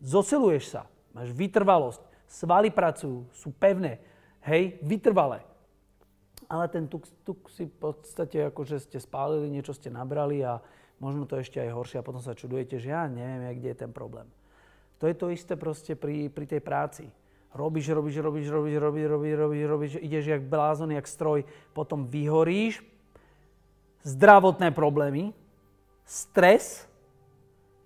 Zosiluješ 0.00 0.76
sa, 0.76 0.82
máš 1.16 1.32
vytrvalosť, 1.32 2.00
svaly 2.28 2.68
pracujú, 2.70 3.26
sú 3.32 3.48
pevné, 3.56 3.98
hej, 4.44 4.78
vytrvalé. 4.84 5.42
Ale 6.46 6.70
ten 6.70 6.86
tuk, 6.86 7.08
tuk 7.26 7.50
si 7.50 7.66
v 7.66 7.74
podstate 7.74 8.46
akože 8.52 8.78
ste 8.78 9.02
spálili, 9.02 9.50
niečo 9.50 9.74
ste 9.74 9.90
nabrali 9.90 10.46
a 10.46 10.62
možno 11.02 11.26
to 11.26 11.40
ešte 11.42 11.58
aj 11.58 11.74
horšie 11.74 11.98
a 11.98 12.06
potom 12.06 12.22
sa 12.22 12.38
čudujete, 12.38 12.78
že 12.78 12.94
ja 12.94 13.10
neviem, 13.10 13.58
kde 13.58 13.74
je 13.74 13.82
ten 13.82 13.90
problém. 13.90 14.30
To 15.02 15.10
je 15.10 15.16
to 15.16 15.28
isté 15.28 15.58
proste 15.58 15.92
pri, 15.98 16.30
pri 16.32 16.46
tej 16.46 16.62
práci. 16.62 17.04
Robíš, 17.56 17.88
robíš, 17.88 18.20
robíš, 18.20 18.48
robíš, 18.52 18.76
robíš, 18.76 19.06
robíš, 19.08 19.34
robíš, 19.40 19.64
robíš, 19.64 19.92
ideš 20.04 20.26
jak 20.26 20.42
blázon, 20.44 20.92
jak 20.92 21.08
stroj, 21.08 21.48
potom 21.72 22.04
vyhoríš, 22.04 22.84
zdravotné 24.04 24.76
problémy, 24.76 25.32
stres, 26.04 26.84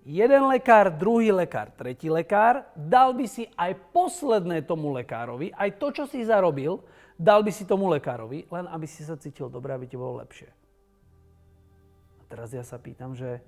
jeden 0.03 0.43
lekár, 0.51 0.91
druhý 0.91 1.31
lekár, 1.31 1.71
tretí 1.71 2.11
lekár, 2.11 2.67
dal 2.75 3.15
by 3.15 3.25
si 3.31 3.47
aj 3.55 3.79
posledné 3.95 4.67
tomu 4.67 4.91
lekárovi, 4.91 5.55
aj 5.55 5.79
to, 5.79 5.87
čo 5.95 6.03
si 6.03 6.27
zarobil, 6.27 6.83
dal 7.15 7.39
by 7.39 7.51
si 7.53 7.63
tomu 7.63 7.87
lekárovi, 7.87 8.49
len 8.51 8.65
aby 8.67 8.85
si 8.89 9.07
sa 9.07 9.15
cítil 9.15 9.47
dobre, 9.47 9.71
aby 9.71 9.87
ti 9.87 9.95
bolo 9.95 10.19
lepšie. 10.19 10.51
A 12.19 12.21
teraz 12.27 12.51
ja 12.51 12.65
sa 12.67 12.75
pýtam, 12.75 13.15
že 13.15 13.39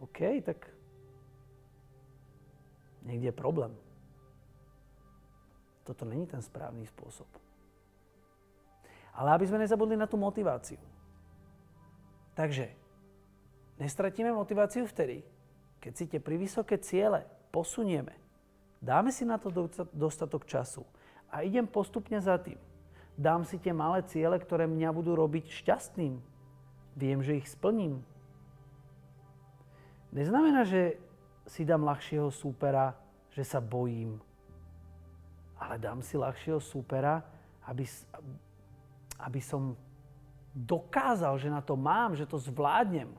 OK, 0.00 0.40
tak 0.40 0.72
niekde 3.04 3.28
je 3.28 3.36
problém. 3.36 3.74
Toto 5.88 6.04
není 6.04 6.28
ten 6.28 6.44
správny 6.44 6.84
spôsob. 6.84 7.24
Ale 9.16 9.32
aby 9.32 9.48
sme 9.48 9.64
nezabudli 9.64 9.96
na 9.96 10.04
tú 10.04 10.20
motiváciu. 10.20 10.78
Takže 12.36 12.76
Nestratíme 13.78 14.34
motiváciu 14.34 14.90
vtedy, 14.90 15.22
keď 15.78 15.92
si 15.94 16.04
tie 16.10 16.18
pri 16.18 16.34
vysoké 16.34 16.82
ciele 16.82 17.22
posunieme. 17.54 18.10
Dáme 18.82 19.14
si 19.14 19.22
na 19.22 19.38
to 19.38 19.54
dostatok 19.94 20.50
času 20.50 20.82
a 21.30 21.46
idem 21.46 21.66
postupne 21.66 22.18
za 22.18 22.34
tým. 22.42 22.58
Dám 23.14 23.46
si 23.46 23.58
tie 23.58 23.70
malé 23.70 24.02
ciele, 24.06 24.38
ktoré 24.38 24.66
mňa 24.66 24.90
budú 24.94 25.14
robiť 25.14 25.50
šťastným. 25.62 26.18
Viem, 26.98 27.18
že 27.22 27.38
ich 27.38 27.46
splním. 27.46 28.02
Neznamená, 30.10 30.66
že 30.66 30.98
si 31.46 31.62
dám 31.62 31.86
ľahšieho 31.86 32.30
súpera, 32.34 32.98
že 33.30 33.46
sa 33.46 33.62
bojím. 33.62 34.18
Ale 35.58 35.78
dám 35.78 36.00
si 36.00 36.14
ľahšieho 36.14 36.62
súpera, 36.62 37.22
aby, 37.66 37.84
aby 39.18 39.40
som 39.42 39.74
dokázal, 40.54 41.38
že 41.38 41.50
na 41.50 41.60
to 41.60 41.74
mám, 41.74 42.14
že 42.14 42.26
to 42.26 42.38
zvládnem. 42.38 43.10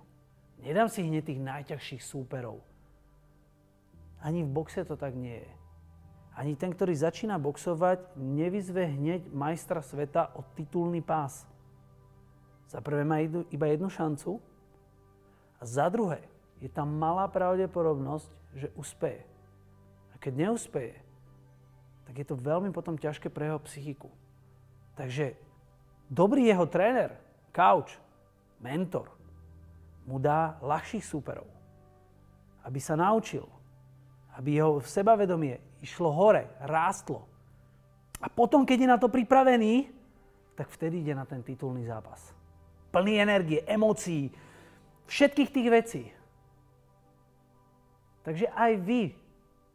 Nedám 0.60 0.92
si 0.92 1.04
hneď 1.04 1.24
tých 1.24 1.40
najťažších 1.40 2.04
súperov. 2.04 2.60
Ani 4.20 4.44
v 4.44 4.52
boxe 4.52 4.84
to 4.84 5.00
tak 5.00 5.16
nie 5.16 5.40
je. 5.40 5.52
Ani 6.36 6.56
ten, 6.56 6.72
ktorý 6.72 6.96
začína 6.96 7.36
boxovať, 7.40 8.16
nevyzve 8.16 8.96
hneď 8.96 9.28
majstra 9.32 9.84
sveta 9.84 10.32
o 10.36 10.44
titulný 10.56 11.04
pás. 11.04 11.44
Za 12.68 12.80
prvé 12.80 13.04
má 13.04 13.20
iba 13.24 13.66
jednu 13.68 13.92
šancu 13.92 14.40
a 15.60 15.64
za 15.68 15.92
druhé 15.92 16.24
je 16.64 16.72
tam 16.72 16.92
malá 16.96 17.28
pravdepodobnosť, 17.28 18.30
že 18.56 18.68
uspeje. 18.76 19.24
A 20.12 20.16
keď 20.20 20.48
neuspeje, 20.48 20.96
tak 22.10 22.26
je 22.26 22.26
to 22.26 22.42
veľmi 22.42 22.74
potom 22.74 22.98
ťažké 22.98 23.30
pre 23.30 23.54
jeho 23.54 23.62
psychiku. 23.70 24.10
Takže 24.98 25.38
dobrý 26.10 26.50
jeho 26.50 26.66
tréner, 26.66 27.14
coach, 27.54 27.94
mentor, 28.58 29.14
mu 30.10 30.18
dá 30.18 30.58
ľahších 30.66 31.06
súperov. 31.06 31.46
Aby 32.66 32.82
sa 32.82 32.98
naučil. 32.98 33.46
Aby 34.34 34.58
jeho 34.58 34.82
sebavedomie 34.82 35.62
išlo 35.86 36.10
hore, 36.10 36.50
rástlo. 36.66 37.30
A 38.18 38.26
potom, 38.26 38.66
keď 38.66 38.78
je 38.82 38.90
na 38.90 38.98
to 38.98 39.06
pripravený, 39.06 39.94
tak 40.58 40.74
vtedy 40.74 41.06
ide 41.06 41.14
na 41.14 41.30
ten 41.30 41.46
titulný 41.46 41.86
zápas. 41.86 42.34
Plný 42.90 43.22
energie, 43.22 43.62
emócií, 43.70 44.34
všetkých 45.06 45.54
tých 45.54 45.70
vecí. 45.70 46.04
Takže 48.26 48.50
aj 48.50 48.72
vy 48.82 49.14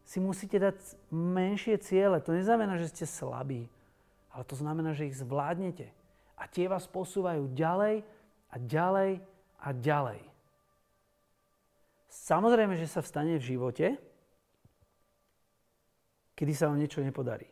si 0.04 0.20
musíte 0.20 0.60
dať 0.60 0.76
menšie 1.10 1.80
ciele. 1.80 2.20
To 2.20 2.36
neznamená, 2.36 2.76
že 2.76 2.92
ste 2.92 3.04
slabí, 3.08 3.66
ale 4.30 4.44
to 4.44 4.54
znamená, 4.54 4.92
že 4.92 5.08
ich 5.08 5.16
zvládnete. 5.16 5.88
A 6.36 6.44
tie 6.44 6.68
vás 6.68 6.84
posúvajú 6.84 7.48
ďalej 7.56 8.04
a 8.52 8.56
ďalej 8.60 9.24
a 9.64 9.68
ďalej. 9.72 10.20
Samozrejme, 12.12 12.78
že 12.78 12.86
sa 12.86 13.02
vstane 13.02 13.40
v 13.40 13.48
živote, 13.56 13.86
kedy 16.38 16.52
sa 16.54 16.70
vám 16.70 16.78
niečo 16.78 17.02
nepodarí. 17.02 17.48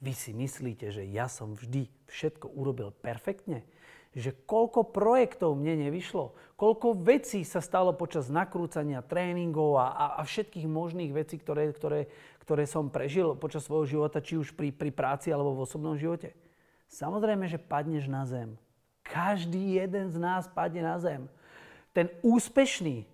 Vy 0.00 0.12
si 0.16 0.32
myslíte, 0.32 0.88
že 0.90 1.04
ja 1.04 1.28
som 1.28 1.52
vždy 1.52 1.84
všetko 2.08 2.48
urobil 2.56 2.90
perfektne? 2.90 3.62
Že 4.10 4.34
koľko 4.42 4.90
projektov 4.90 5.54
mne 5.54 5.86
nevyšlo? 5.86 6.34
Koľko 6.58 6.98
vecí 6.98 7.46
sa 7.46 7.62
stalo 7.62 7.94
počas 7.94 8.26
nakrúcania 8.26 9.06
tréningov 9.06 9.78
a, 9.78 9.86
a, 9.94 10.04
a 10.18 10.22
všetkých 10.26 10.66
možných 10.66 11.14
vecí, 11.14 11.38
ktoré, 11.38 11.70
ktoré, 11.70 12.10
ktoré 12.42 12.64
som 12.66 12.90
prežil 12.90 13.38
počas 13.38 13.64
svojho 13.64 13.86
života, 13.86 14.18
či 14.18 14.34
už 14.34 14.52
pri, 14.58 14.74
pri 14.74 14.90
práci 14.90 15.30
alebo 15.30 15.54
v 15.54 15.62
osobnom 15.62 15.94
živote? 15.94 16.34
Samozrejme, 16.90 17.46
že 17.46 17.62
padneš 17.62 18.10
na 18.10 18.26
zem. 18.26 18.58
Každý 19.06 19.78
jeden 19.78 20.10
z 20.10 20.18
nás 20.18 20.50
padne 20.50 20.82
na 20.82 20.98
zem 20.98 21.30
ten 21.90 22.06
úspešný 22.22 23.06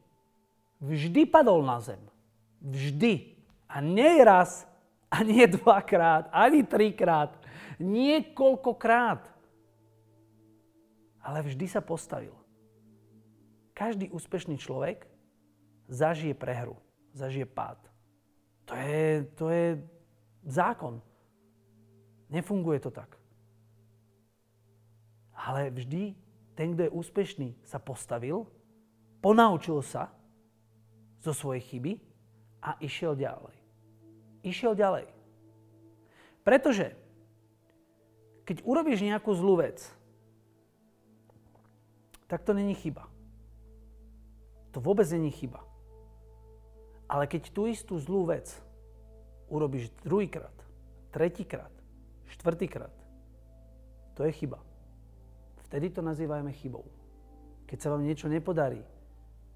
vždy 0.80 1.22
padol 1.28 1.64
na 1.64 1.80
zem. 1.80 2.00
Vždy. 2.60 3.36
A 3.66 3.80
nie 3.80 4.22
raz, 4.22 4.68
a 5.10 5.24
nie 5.24 5.44
dvakrát, 5.48 6.30
ani 6.30 6.62
trikrát, 6.62 7.34
niekoľkokrát. 7.80 9.35
Ale 11.26 11.42
vždy 11.42 11.66
sa 11.66 11.82
postavil. 11.82 12.32
Každý 13.74 14.08
úspešný 14.14 14.56
človek 14.62 15.10
zažije 15.90 16.38
prehru, 16.38 16.78
zažije 17.10 17.44
pád. 17.50 17.82
To 18.70 18.74
je, 18.78 19.26
to 19.34 19.50
je 19.50 19.66
zákon. 20.46 21.02
Nefunguje 22.30 22.78
to 22.78 22.94
tak. 22.94 23.18
Ale 25.34 25.74
vždy 25.74 26.14
ten, 26.54 26.72
kto 26.72 26.88
je 26.88 26.94
úspešný, 26.94 27.48
sa 27.66 27.82
postavil 27.82 28.46
ponaučil 29.26 29.82
sa 29.82 30.14
zo 31.18 31.34
svojej 31.34 31.62
chyby 31.66 31.92
a 32.62 32.78
išiel 32.78 33.18
ďalej. 33.18 33.58
Išiel 34.46 34.78
ďalej. 34.78 35.10
Pretože 36.46 36.94
keď 38.46 38.62
urobíš 38.62 39.02
nejakú 39.02 39.34
zlú 39.34 39.58
vec, 39.58 39.82
tak 42.26 42.42
to 42.42 42.54
není 42.54 42.74
chyba. 42.74 43.06
To 44.74 44.82
vôbec 44.82 45.06
není 45.08 45.30
chyba. 45.30 45.64
Ale 47.06 47.30
keď 47.30 47.54
tú 47.54 47.70
istú 47.70 47.96
zlú 48.02 48.26
vec 48.26 48.50
urobíš 49.46 49.94
druhýkrát, 50.02 50.52
tretíkrát, 51.14 51.70
štvrtýkrát, 52.34 52.92
to 54.18 54.26
je 54.26 54.32
chyba. 54.34 54.58
Vtedy 55.70 55.90
to 55.90 56.02
nazývajme 56.02 56.50
chybou. 56.52 56.84
Keď 57.66 57.78
sa 57.78 57.90
vám 57.94 58.02
niečo 58.02 58.26
nepodarí, 58.26 58.82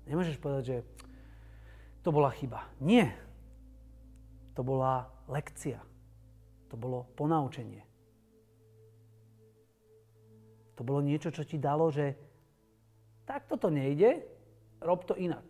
nemôžeš 0.07 0.39
povedať, 0.39 0.65
že 0.65 0.77
to 2.01 2.15
bola 2.15 2.31
chyba. 2.33 2.65
Nie. 2.81 3.13
To 4.55 4.63
bola 4.65 5.11
lekcia. 5.29 5.79
To 6.71 6.75
bolo 6.79 7.07
ponaučenie. 7.19 7.83
To 10.79 10.83
bolo 10.87 11.05
niečo, 11.05 11.29
čo 11.29 11.45
ti 11.45 11.61
dalo, 11.61 11.93
že 11.93 12.30
takto 13.31 13.55
to 13.55 13.71
nejde, 13.71 14.27
rob 14.83 15.07
to 15.07 15.15
inak. 15.15 15.47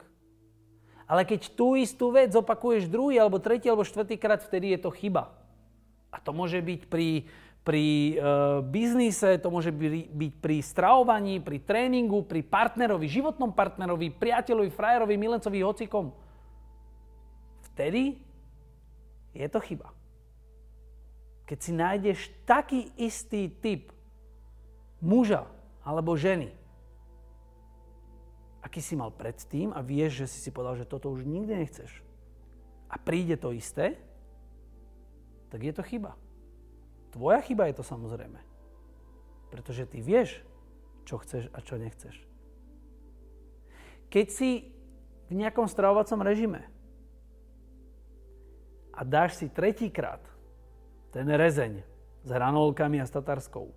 Ale 1.08 1.25
keď 1.25 1.56
tú 1.56 1.72
istú 1.80 2.12
vec 2.12 2.28
opakuješ 2.37 2.92
druhý, 2.92 3.16
alebo 3.16 3.40
tretí, 3.40 3.72
alebo 3.72 3.88
štvrtý 3.88 4.20
krát, 4.20 4.44
vtedy 4.44 4.76
je 4.76 4.84
to 4.84 4.92
chyba. 4.92 5.32
A 6.12 6.20
to 6.20 6.37
môže 6.37 6.60
byť 6.60 6.87
pri, 6.87 7.25
pri 7.64 8.14
e, 8.14 8.14
biznise, 8.68 9.40
to 9.40 9.49
môže 9.49 9.72
byť, 9.72 10.12
byť 10.12 10.32
pri 10.38 10.56
stravovaní, 10.60 11.40
pri 11.40 11.58
tréningu, 11.64 12.22
pri 12.22 12.44
partnerovi, 12.44 13.10
životnom 13.10 13.50
partnerovi, 13.50 14.12
priateľovi, 14.12 14.70
frajerovi, 14.70 15.14
milencovi, 15.16 15.58
hocikom. 15.64 16.14
Vtedy 17.72 18.20
je 19.34 19.46
to 19.50 19.58
chyba. 19.58 19.90
Keď 21.49 21.58
si 21.58 21.72
nájdeš 21.75 22.18
taký 22.46 22.94
istý 22.94 23.50
typ 23.50 23.90
muža 25.02 25.50
alebo 25.82 26.14
ženy, 26.14 26.60
aký 28.71 28.79
si 28.79 28.95
mal 28.95 29.11
predtým 29.11 29.75
a 29.75 29.83
vieš, 29.83 30.23
že 30.23 30.27
si 30.31 30.39
si 30.47 30.50
povedal, 30.55 30.79
že 30.79 30.87
toto 30.87 31.11
už 31.11 31.27
nikdy 31.27 31.59
nechceš 31.59 31.91
a 32.87 32.95
príde 33.03 33.35
to 33.35 33.50
isté, 33.50 33.99
tak 35.50 35.62
je 35.62 35.75
to 35.75 35.83
chyba. 35.83 36.15
Tvoja 37.11 37.43
chyba 37.43 37.67
je 37.67 37.75
to 37.75 37.85
samozrejme. 37.87 38.39
Pretože 39.50 39.91
ty 39.91 39.99
vieš, 39.99 40.43
čo 41.03 41.19
chceš 41.19 41.50
a 41.50 41.59
čo 41.59 41.75
nechceš. 41.75 42.15
Keď 44.11 44.27
si 44.31 44.71
v 45.27 45.33
nejakom 45.35 45.67
stravovacom 45.67 46.23
režime 46.23 46.67
a 48.95 49.03
dáš 49.03 49.39
si 49.43 49.50
tretíkrát 49.50 50.23
ten 51.11 51.27
rezeň 51.27 51.83
s 52.23 52.29
hranolkami 52.31 53.03
a 53.03 53.07
s 53.07 53.15
tatarskou, 53.15 53.71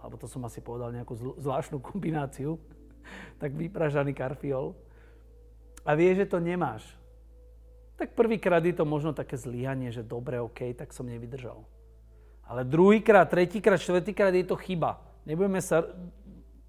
alebo 0.00 0.16
to 0.20 0.28
som 0.28 0.44
asi 0.44 0.60
povedal 0.60 0.92
nejakú 0.92 1.40
zvláštnu 1.40 1.80
kombináciu, 1.80 2.60
tak 3.40 3.56
vypražaný 3.56 4.12
karfiol 4.12 4.76
a 5.84 5.96
vieš, 5.96 6.24
že 6.24 6.30
to 6.36 6.38
nemáš, 6.38 6.84
tak 8.00 8.16
prvýkrát 8.16 8.64
je 8.64 8.72
to 8.72 8.88
možno 8.88 9.12
také 9.12 9.36
zlyhanie, 9.36 9.92
že 9.92 10.00
dobre, 10.00 10.40
OK, 10.40 10.72
tak 10.72 10.92
som 10.96 11.04
nevydržal. 11.04 11.60
Ale 12.48 12.64
druhýkrát, 12.64 13.28
tretíkrát, 13.28 13.76
štvrtýkrát 13.76 14.34
je 14.34 14.48
to 14.48 14.56
chyba. 14.56 14.98
Nebudeme 15.28 15.60
sa 15.60 15.84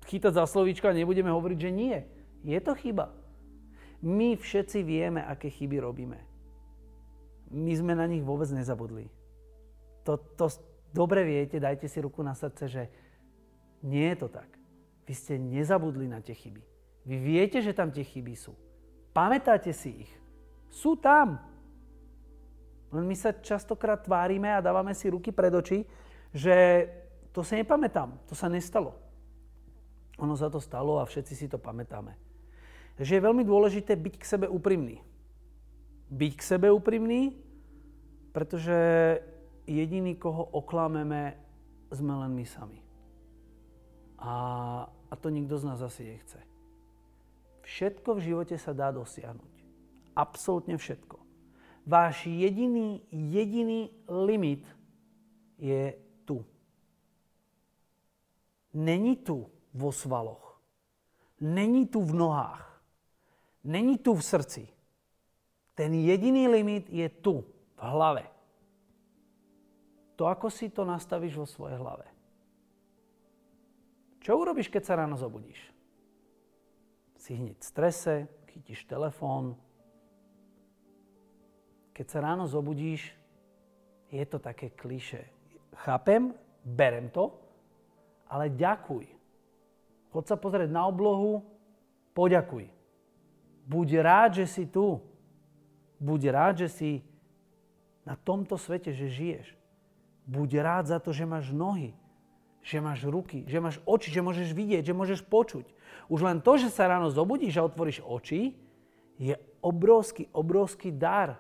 chytať 0.06 0.38
za 0.38 0.46
slovíčko 0.46 0.92
a 0.92 0.94
nebudeme 0.94 1.32
hovoriť, 1.32 1.58
že 1.58 1.72
nie. 1.72 1.98
Je 2.44 2.60
to 2.60 2.76
chyba. 2.76 3.16
My 4.04 4.36
všetci 4.36 4.84
vieme, 4.84 5.24
aké 5.24 5.50
chyby 5.50 5.80
robíme. 5.80 6.20
My 7.50 7.74
sme 7.80 7.96
na 7.96 8.06
nich 8.12 8.22
vôbec 8.22 8.52
nezabudli. 8.52 9.08
To, 10.04 10.20
to 10.38 10.52
dobre 10.92 11.24
viete, 11.24 11.64
dajte 11.64 11.88
si 11.88 11.98
ruku 12.04 12.20
na 12.22 12.36
srdce, 12.36 12.68
že 12.68 12.84
nie 13.82 14.12
je 14.14 14.18
to 14.22 14.28
tak. 14.30 14.61
Vy 15.12 15.20
ste 15.20 15.36
nezabudli 15.36 16.08
na 16.08 16.24
tie 16.24 16.32
chyby. 16.32 16.64
Vy 17.04 17.16
viete, 17.20 17.60
že 17.60 17.76
tam 17.76 17.92
tie 17.92 18.08
chyby 18.08 18.32
sú. 18.32 18.56
Pamätáte 19.12 19.76
si 19.76 20.08
ich. 20.08 20.12
Sú 20.72 20.96
tam. 20.96 21.36
Len 22.96 23.04
my 23.04 23.16
sa 23.20 23.36
častokrát 23.36 24.08
tvárime 24.08 24.48
a 24.56 24.64
dávame 24.64 24.96
si 24.96 25.12
ruky 25.12 25.36
pred 25.36 25.52
oči, 25.52 25.84
že 26.32 26.88
to 27.36 27.44
sa 27.44 27.60
nepamätám, 27.60 28.24
to 28.24 28.40
sa 28.40 28.48
nestalo. 28.48 28.96
Ono 30.16 30.32
sa 30.40 30.48
to 30.48 30.64
stalo 30.64 31.04
a 31.04 31.04
všetci 31.04 31.34
si 31.36 31.52
to 31.52 31.60
pamätáme. 31.60 32.16
Takže 32.96 33.20
je 33.20 33.28
veľmi 33.28 33.44
dôležité 33.44 34.00
byť 34.00 34.16
k 34.16 34.24
sebe 34.24 34.48
úprimný. 34.48 35.04
Byť 36.08 36.32
k 36.40 36.48
sebe 36.56 36.72
úprimný, 36.72 37.36
pretože 38.32 38.80
jediný, 39.68 40.16
koho 40.16 40.48
oklameme, 40.56 41.36
sme 41.92 42.16
len 42.16 42.32
my 42.32 42.46
sami. 42.48 42.80
A, 44.24 44.32
a 45.12 45.14
to 45.20 45.28
nikto 45.28 45.60
z 45.60 45.68
nás 45.68 45.84
asi 45.84 46.08
nechce. 46.08 46.40
Všetko 47.62 48.16
v 48.16 48.24
živote 48.32 48.56
sa 48.56 48.72
dá 48.72 48.90
dosiahnuť. 48.96 49.54
Absolútne 50.16 50.80
všetko. 50.80 51.20
Váš 51.84 52.26
jediný, 52.26 53.04
jediný 53.12 53.92
limit 54.08 54.64
je 55.60 55.94
tu. 56.24 56.46
Není 58.74 59.20
tu 59.20 59.52
vo 59.76 59.92
svaloch. 59.92 60.60
Není 61.42 61.88
tu 61.88 62.02
v 62.02 62.14
nohách. 62.14 62.82
Není 63.64 63.98
tu 63.98 64.14
v 64.14 64.24
srdci. 64.24 64.64
Ten 65.76 65.94
jediný 65.94 66.48
limit 66.48 66.90
je 66.90 67.10
tu, 67.10 67.42
v 67.78 67.82
hlave. 67.82 68.26
To, 70.20 70.30
ako 70.30 70.54
si 70.54 70.70
to 70.70 70.86
nastavíš 70.86 71.34
vo 71.40 71.48
svojej 71.50 71.82
hlave. 71.82 72.11
Čo 74.22 74.38
urobíš, 74.38 74.70
keď 74.70 74.84
sa 74.86 74.98
ráno 75.02 75.18
zobudíš? 75.18 75.58
Si 77.18 77.34
hneď 77.34 77.58
v 77.58 77.66
strese, 77.66 78.14
chytíš 78.54 78.86
telefón. 78.86 79.58
Keď 81.98 82.06
sa 82.06 82.20
ráno 82.22 82.46
zobudíš, 82.46 83.18
je 84.14 84.22
to 84.30 84.38
také 84.38 84.70
kliše. 84.70 85.26
Chápem, 85.74 86.38
berem 86.62 87.10
to, 87.10 87.34
ale 88.30 88.54
ďakuj. 88.54 89.10
Chod 90.14 90.26
sa 90.30 90.38
pozrieť 90.38 90.70
na 90.70 90.86
oblohu, 90.86 91.42
poďakuj. 92.14 92.70
Buď 93.66 93.88
rád, 94.06 94.32
že 94.44 94.46
si 94.46 94.64
tu. 94.70 95.02
Buď 95.98 96.22
rád, 96.30 96.54
že 96.66 96.70
si 96.70 96.92
na 98.06 98.14
tomto 98.14 98.54
svete, 98.58 98.94
že 98.94 99.10
žiješ. 99.10 99.48
Buď 100.30 100.62
rád 100.62 100.86
za 100.94 100.98
to, 101.02 101.10
že 101.10 101.26
máš 101.26 101.50
nohy, 101.50 101.98
že 102.62 102.78
máš 102.78 103.06
ruky, 103.10 103.44
že 103.50 103.58
máš 103.58 103.82
oči, 103.90 104.14
že 104.14 104.22
môžeš 104.22 104.54
vidieť, 104.54 104.86
že 104.86 104.94
môžeš 104.94 105.22
počuť. 105.26 105.66
Už 106.08 106.22
len 106.22 106.40
to, 106.40 106.62
že 106.62 106.70
sa 106.70 106.86
ráno 106.86 107.10
zobudíš 107.10 107.58
a 107.58 107.66
otvoríš 107.66 108.06
oči, 108.06 108.54
je 109.22 109.38
obrovský, 109.62 110.30
obrovský 110.34 110.94
dar. 110.94 111.38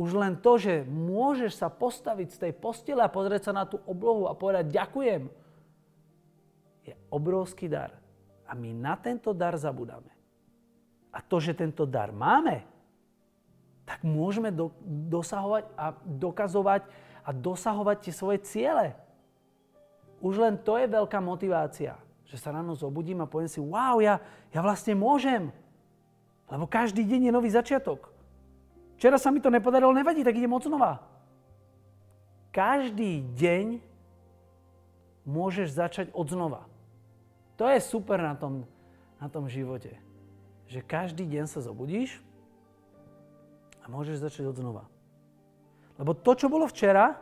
Už 0.00 0.16
len 0.16 0.40
to, 0.40 0.56
že 0.56 0.84
môžeš 0.88 1.60
sa 1.60 1.68
postaviť 1.68 2.28
z 2.32 2.40
tej 2.48 2.52
postele 2.56 3.04
a 3.04 3.12
pozrieť 3.12 3.48
sa 3.48 3.52
na 3.52 3.64
tú 3.68 3.80
oblohu 3.84 4.28
a 4.28 4.36
povedať 4.36 4.72
ďakujem, 4.72 5.28
je 6.88 6.94
obrovský 7.12 7.68
dar. 7.68 7.92
A 8.48 8.56
my 8.56 8.72
na 8.72 8.96
tento 8.96 9.36
dar 9.36 9.52
zabudáme. 9.60 10.08
A 11.12 11.20
to, 11.20 11.36
že 11.36 11.52
tento 11.52 11.84
dar 11.84 12.10
máme, 12.16 12.64
tak 13.84 14.06
môžeme 14.06 14.54
do, 14.54 14.70
dosahovať 14.86 15.64
a 15.74 15.92
dokazovať 16.06 16.82
a 17.26 17.30
dosahovať 17.34 17.96
tie 18.06 18.14
svoje 18.14 18.38
ciele. 18.46 18.94
Už 20.20 20.36
len 20.36 20.60
to 20.60 20.76
je 20.76 20.84
veľká 20.84 21.16
motivácia, 21.24 21.96
že 22.28 22.36
sa 22.36 22.52
ráno 22.52 22.76
zobudím 22.76 23.24
a 23.24 23.30
poviem 23.30 23.48
si, 23.48 23.58
wow, 23.58 23.98
ja, 24.04 24.20
ja 24.52 24.60
vlastne 24.60 24.92
môžem. 24.92 25.48
Lebo 26.52 26.68
každý 26.68 27.02
deň 27.08 27.30
je 27.30 27.32
nový 27.32 27.48
začiatok. 27.48 28.12
Včera 29.00 29.16
sa 29.16 29.32
mi 29.32 29.40
to 29.40 29.48
nepodarilo, 29.48 29.96
nevadí, 29.96 30.20
tak 30.20 30.36
idem 30.36 30.52
od 30.52 30.60
znova. 30.60 31.00
Každý 32.52 33.24
deň 33.32 33.80
môžeš 35.24 35.72
začať 35.72 36.06
od. 36.12 36.28
To 37.56 37.64
je 37.64 37.80
super 37.80 38.20
na 38.20 38.36
tom, 38.36 38.68
na 39.16 39.28
tom 39.32 39.48
živote. 39.48 39.96
Že 40.68 40.80
každý 40.84 41.24
deň 41.24 41.44
sa 41.48 41.64
zobudíš 41.64 42.20
a 43.80 43.88
môžeš 43.88 44.20
začať 44.20 44.44
od. 44.50 44.58
Lebo 45.96 46.12
to, 46.12 46.32
čo 46.36 46.52
bolo 46.52 46.68
včera, 46.68 47.16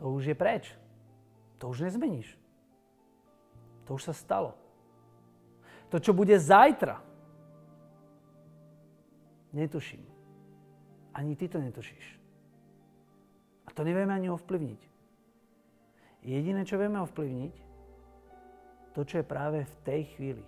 to 0.00 0.08
už 0.08 0.32
je 0.32 0.36
preč. 0.36 0.79
To 1.60 1.68
už 1.68 1.84
nezmeníš. 1.84 2.40
To 3.84 4.00
už 4.00 4.08
sa 4.08 4.14
stalo. 4.16 4.56
To, 5.92 6.00
čo 6.00 6.16
bude 6.16 6.32
zajtra, 6.40 7.02
netuším. 9.52 10.06
Ani 11.12 11.36
ty 11.36 11.50
to 11.50 11.58
netušíš. 11.60 12.16
A 13.66 13.70
to 13.74 13.84
nevieme 13.84 14.14
ani 14.14 14.30
ovplyvniť. 14.30 14.80
Jediné, 16.24 16.62
čo 16.64 16.78
vieme 16.78 17.02
ovplyvniť, 17.02 17.54
to, 18.94 19.00
čo 19.06 19.22
je 19.22 19.26
práve 19.26 19.62
v 19.62 19.74
tej 19.86 20.02
chvíli, 20.16 20.44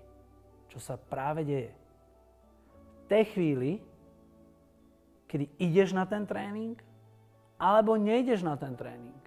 čo 0.68 0.82
sa 0.82 0.98
práve 0.98 1.46
deje. 1.46 1.72
tej 3.06 3.24
chvíli, 3.36 3.70
kedy 5.28 5.44
ideš 5.60 5.92
na 5.92 6.08
ten 6.08 6.24
tréning, 6.24 6.80
alebo 7.60 7.94
nejdeš 8.00 8.40
na 8.40 8.56
ten 8.56 8.72
tréning. 8.72 9.21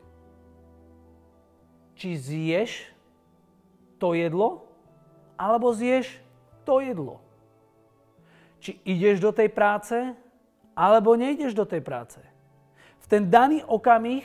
Či 2.05 2.21
zješ 2.21 2.85
to 3.97 4.13
jedlo, 4.13 4.69
alebo 5.41 5.73
zješ 5.73 6.05
to 6.61 6.77
jedlo. 6.77 7.17
Či 8.61 8.77
ideš 8.85 9.25
do 9.25 9.33
tej 9.33 9.49
práce, 9.49 10.13
alebo 10.77 11.17
nejdeš 11.17 11.57
do 11.57 11.65
tej 11.65 11.81
práce. 11.81 12.21
V 13.01 13.09
ten 13.09 13.25
daný 13.25 13.65
okamih 13.65 14.21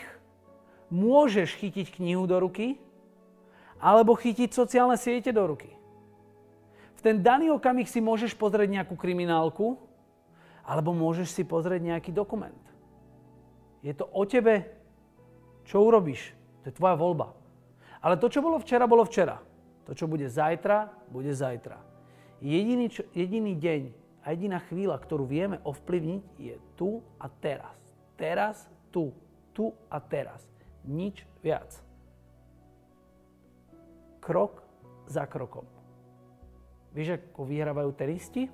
môžeš 0.93 1.57
chytiť 1.57 1.97
knihu 1.97 2.29
do 2.29 2.37
ruky, 2.37 2.77
alebo 3.81 4.13
chytiť 4.13 4.53
sociálne 4.53 5.01
siete 5.01 5.33
do 5.33 5.49
ruky. 5.49 5.73
V 6.97 7.01
ten 7.01 7.25
daný 7.25 7.49
okamih 7.49 7.89
si 7.89 8.05
môžeš 8.05 8.37
pozrieť 8.37 8.69
nejakú 8.77 8.93
kriminálku, 8.93 9.81
alebo 10.69 10.93
môžeš 10.93 11.33
si 11.33 11.49
pozrieť 11.49 11.81
nejaký 11.81 12.13
dokument. 12.13 12.61
Je 13.81 13.97
to 13.97 14.05
o 14.13 14.29
tebe, 14.29 14.69
čo 15.65 15.81
urobíš. 15.81 16.37
To 16.61 16.69
je 16.69 16.77
tvoja 16.77 16.93
voľba. 17.01 17.40
Ale 18.01 18.17
to, 18.17 18.33
čo 18.33 18.41
bolo 18.41 18.57
včera, 18.61 18.89
bolo 18.89 19.05
včera. 19.05 19.37
To, 19.85 19.93
čo 19.93 20.09
bude 20.09 20.25
zajtra, 20.29 21.09
bude 21.13 21.33
zajtra. 21.33 21.77
Jediný, 22.41 22.89
čo, 22.89 23.05
jediný 23.13 23.53
deň 23.57 23.83
a 24.25 24.33
jediná 24.33 24.59
chvíľa, 24.65 24.97
ktorú 24.97 25.29
vieme 25.29 25.61
ovplyvniť, 25.65 26.23
je 26.41 26.55
tu 26.77 27.05
a 27.21 27.29
teraz. 27.29 27.77
Teraz, 28.17 28.65
tu. 28.89 29.13
Tu 29.53 29.69
a 29.93 29.99
teraz. 30.01 30.47
Nič 30.87 31.27
viac. 31.45 31.69
Krok 34.25 34.65
za 35.05 35.29
krokom. 35.29 35.69
Vieš, 36.97 37.21
ako 37.21 37.45
vyhrávajú 37.45 37.91
tenisti? 37.93 38.49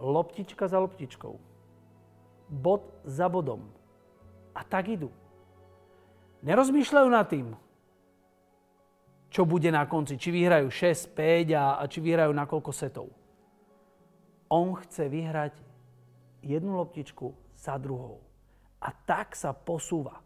Loptička 0.00 0.66
za 0.66 0.80
loptičkou 0.80 1.52
bod 2.52 2.84
za 3.08 3.32
bodom. 3.32 3.64
A 4.52 4.60
tak 4.60 4.92
idú. 4.92 5.08
Nerozmýšľajú 6.42 7.08
nad 7.08 7.26
tým, 7.30 7.54
čo 9.30 9.46
bude 9.46 9.70
na 9.70 9.86
konci. 9.86 10.18
Či 10.18 10.34
vyhrajú 10.34 10.68
6, 10.68 11.14
5 11.14 11.54
a, 11.54 11.78
a 11.78 11.84
či 11.86 12.02
vyhrajú 12.02 12.34
na 12.34 12.44
koľko 12.44 12.74
setov. 12.74 13.06
On 14.50 14.74
chce 14.76 15.08
vyhrať 15.08 15.54
jednu 16.44 16.76
loptičku 16.76 17.32
za 17.56 17.78
druhou. 17.78 18.20
A 18.82 18.90
tak 18.90 19.38
sa 19.38 19.54
posúva. 19.54 20.18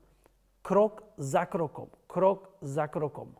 Krok 0.64 1.05
za 1.20 1.46
krokom. 1.46 1.92
Krok 2.09 2.59
za 2.64 2.88
krokom. 2.88 3.37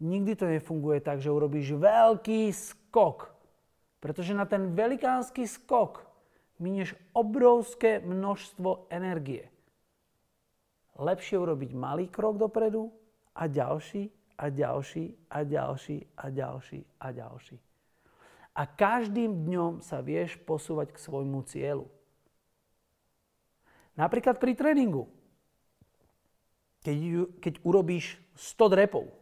Nikdy 0.00 0.32
to 0.36 0.46
nefunguje 0.46 1.00
tak, 1.00 1.18
že 1.18 1.32
urobíš 1.32 1.74
veľký 1.74 2.52
skok. 2.52 3.34
Pretože 3.98 4.36
na 4.36 4.44
ten 4.44 4.76
velikánsky 4.76 5.48
skok 5.48 6.04
minieš 6.60 6.94
obrovské 7.16 8.04
množstvo 8.04 8.92
energie. 8.92 9.48
Lepšie 10.98 11.38
urobiť 11.38 11.70
malý 11.76 12.10
krok 12.10 12.40
dopredu 12.40 12.90
a 13.36 13.46
ďalší 13.46 14.10
a 14.40 14.48
ďalší 14.48 15.14
a 15.30 15.38
ďalší 15.44 15.98
a 16.16 16.26
ďalší 16.32 16.80
a 16.98 17.06
ďalší. 17.12 17.56
A 18.56 18.62
každým 18.66 19.46
dňom 19.46 19.72
sa 19.84 20.02
vieš 20.02 20.40
posúvať 20.42 20.96
k 20.96 20.98
svojmu 20.98 21.46
cieľu. 21.46 21.86
Napríklad 23.94 24.40
pri 24.40 24.56
tréningu. 24.56 25.06
Keď, 26.80 26.96
keď 27.44 27.54
urobíš 27.60 28.16
100 28.34 28.72
drepov, 28.72 29.12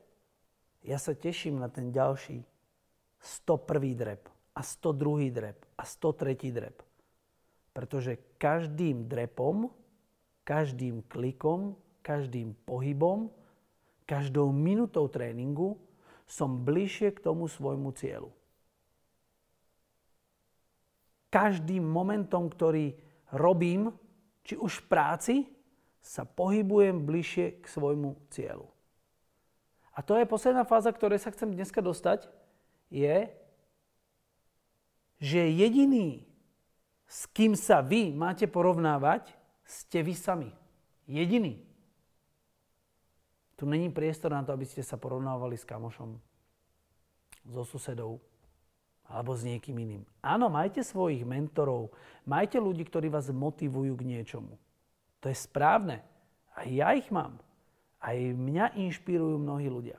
ja 0.86 0.96
sa 0.96 1.12
teším 1.12 1.58
na 1.58 1.66
ten 1.66 1.90
ďalší 1.90 2.46
101. 3.18 3.98
drep 3.98 4.30
a 4.54 4.62
102. 4.62 5.34
drep 5.34 5.58
a 5.74 5.82
103. 5.82 6.54
drep. 6.54 6.76
Pretože 7.74 8.38
každým 8.38 9.10
drepom, 9.10 9.70
každým 10.48 11.04
klikom, 11.04 11.76
každým 12.00 12.56
pohybom, 12.64 13.28
každou 14.08 14.48
minutou 14.48 15.04
tréningu 15.12 15.76
som 16.24 16.64
bližšie 16.64 17.12
k 17.12 17.20
tomu 17.20 17.44
svojmu 17.52 17.92
cieľu. 17.92 18.32
Každým 21.28 21.84
momentom, 21.84 22.48
ktorý 22.48 22.96
robím, 23.36 23.92
či 24.40 24.56
už 24.56 24.80
v 24.80 24.88
práci, 24.88 25.34
sa 26.00 26.24
pohybujem 26.24 27.04
bližšie 27.04 27.60
k 27.60 27.64
svojmu 27.68 28.16
cieľu. 28.32 28.72
A 29.92 30.00
to 30.00 30.16
je 30.16 30.24
posledná 30.24 30.64
fáza, 30.64 30.88
ktorej 30.88 31.20
sa 31.20 31.28
chcem 31.28 31.52
dneska 31.52 31.84
dostať, 31.84 32.32
je, 32.88 33.28
že 35.20 35.52
jediný 35.52 36.24
s 37.08 37.24
kým 37.32 37.56
sa 37.56 37.80
vy 37.80 38.12
máte 38.12 38.44
porovnávať, 38.44 39.32
ste 39.68 40.00
vy 40.00 40.16
sami. 40.16 40.50
Jediný. 41.04 41.60
Tu 43.60 43.66
není 43.68 43.92
priestor 43.92 44.32
na 44.32 44.40
to, 44.40 44.56
aby 44.56 44.64
ste 44.64 44.80
sa 44.80 44.96
porovnávali 44.96 45.58
s 45.58 45.66
kamošom, 45.66 46.16
so 47.48 47.62
susedou 47.66 48.22
alebo 49.08 49.32
s 49.32 49.42
niekým 49.42 49.76
iným. 49.76 50.02
Áno, 50.20 50.52
majte 50.52 50.84
svojich 50.84 51.24
mentorov, 51.24 51.90
majte 52.28 52.60
ľudí, 52.60 52.84
ktorí 52.84 53.08
vás 53.08 53.32
motivujú 53.32 53.96
k 53.96 54.04
niečomu. 54.04 54.60
To 55.24 55.32
je 55.32 55.36
správne. 55.36 56.04
Aj 56.52 56.68
ja 56.68 56.92
ich 56.92 57.08
mám. 57.08 57.40
Aj 57.98 58.14
mňa 58.14 58.78
inšpirujú 58.78 59.40
mnohí 59.40 59.66
ľudia. 59.66 59.98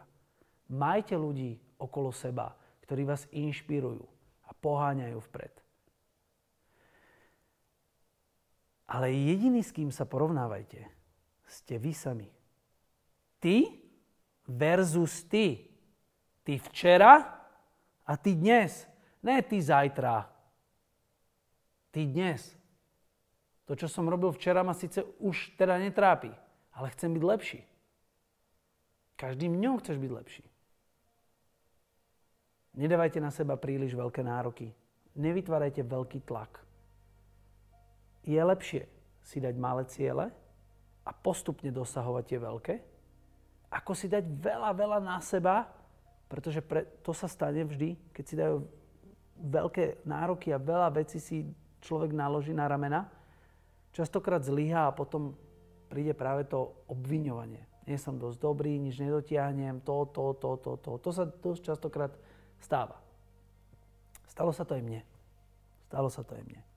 Majte 0.69 1.17
ľudí 1.17 1.57
okolo 1.81 2.13
seba, 2.13 2.53
ktorí 2.85 3.03
vás 3.03 3.27
inšpirujú 3.33 4.05
a 4.45 4.53
poháňajú 4.55 5.19
vpred. 5.27 5.58
Ale 8.89 9.13
jediný, 9.13 9.61
s 9.61 9.69
kým 9.69 9.93
sa 9.93 10.09
porovnávajte, 10.09 10.81
ste 11.45 11.77
vy 11.77 11.93
sami. 11.93 12.29
Ty 13.37 13.69
versus 14.49 15.21
ty. 15.29 15.69
Ty 16.41 16.57
včera 16.57 17.21
a 18.01 18.13
ty 18.17 18.33
dnes. 18.33 18.89
Ne 19.21 19.45
ty 19.45 19.61
zajtra. 19.61 20.25
Ty 21.93 22.01
dnes. 22.01 22.57
To, 23.69 23.77
čo 23.77 23.85
som 23.85 24.09
robil 24.09 24.33
včera, 24.33 24.65
ma 24.65 24.73
síce 24.73 25.05
už 25.21 25.53
teda 25.53 25.77
netrápi, 25.77 26.33
ale 26.73 26.89
chcem 26.97 27.13
byť 27.13 27.21
lepší. 27.21 27.61
Každým 29.13 29.53
dňom 29.53 29.77
chceš 29.77 30.01
byť 30.01 30.11
lepší. 30.17 30.45
Nedávajte 32.73 33.21
na 33.21 33.29
seba 33.29 33.53
príliš 33.53 33.93
veľké 33.93 34.25
nároky. 34.25 34.73
Nevytvárajte 35.13 35.85
veľký 35.85 36.25
tlak 36.25 36.68
je 38.29 38.41
lepšie 38.41 38.83
si 39.25 39.37
dať 39.41 39.55
malé 39.57 39.85
ciele 39.89 40.29
a 41.05 41.11
postupne 41.13 41.69
dosahovať 41.73 42.23
tie 42.25 42.39
veľké, 42.39 42.75
ako 43.69 43.91
si 43.93 44.09
dať 44.09 44.25
veľa, 44.25 44.73
veľa 44.73 44.99
na 45.01 45.17
seba, 45.21 45.69
pretože 46.29 46.61
pre, 46.61 46.85
to 47.05 47.13
sa 47.13 47.29
stane 47.29 47.61
vždy, 47.65 47.97
keď 48.13 48.23
si 48.25 48.35
dajú 48.37 48.65
veľké 49.39 50.05
nároky 50.05 50.49
a 50.53 50.61
veľa 50.61 50.89
vecí 50.93 51.21
si 51.21 51.45
človek 51.81 52.11
naloží 52.13 52.53
na 52.53 52.65
ramena, 52.65 53.09
častokrát 53.93 54.41
zlyhá 54.41 54.89
a 54.89 54.95
potom 54.95 55.37
príde 55.89 56.13
práve 56.13 56.45
to 56.45 56.73
obviňovanie. 56.89 57.65
Nie 57.89 57.97
som 57.97 58.21
dosť 58.21 58.37
dobrý, 58.37 58.77
nič 58.77 59.01
nedotiahnem, 59.01 59.81
to, 59.81 60.05
to, 60.13 60.37
to, 60.37 60.49
to, 60.61 60.71
to. 60.77 60.91
To 61.01 61.09
sa 61.09 61.25
dosť 61.25 61.73
častokrát 61.73 62.13
stáva. 62.61 63.01
Stalo 64.29 64.53
sa 64.53 64.61
to 64.61 64.77
aj 64.77 64.83
mne. 64.85 65.01
Stalo 65.89 66.09
sa 66.13 66.21
to 66.21 66.37
aj 66.37 66.43
mne. 66.45 66.68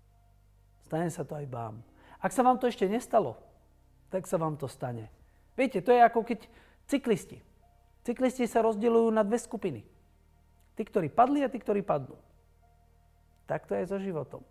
Stane 0.92 1.08
sa 1.08 1.24
to 1.24 1.32
aj 1.32 1.48
vám. 1.48 1.80
Ak 2.20 2.36
sa 2.36 2.44
vám 2.44 2.60
to 2.60 2.68
ešte 2.68 2.84
nestalo, 2.84 3.40
tak 4.12 4.28
sa 4.28 4.36
vám 4.36 4.60
to 4.60 4.68
stane. 4.68 5.08
Viete, 5.56 5.80
to 5.80 5.88
je 5.88 6.04
ako 6.04 6.20
keď 6.20 6.44
cyklisti. 6.84 7.40
Cyklisti 8.04 8.44
sa 8.44 8.60
rozdeľujú 8.60 9.08
na 9.08 9.24
dve 9.24 9.40
skupiny. 9.40 9.88
Tí, 10.76 10.82
ktorí 10.84 11.08
padli 11.08 11.40
a 11.40 11.48
tí, 11.48 11.56
ktorí 11.56 11.80
padnú. 11.80 12.12
Tak 13.48 13.64
to 13.64 13.72
je 13.72 13.88
so 13.88 13.96
životom. 13.96 14.44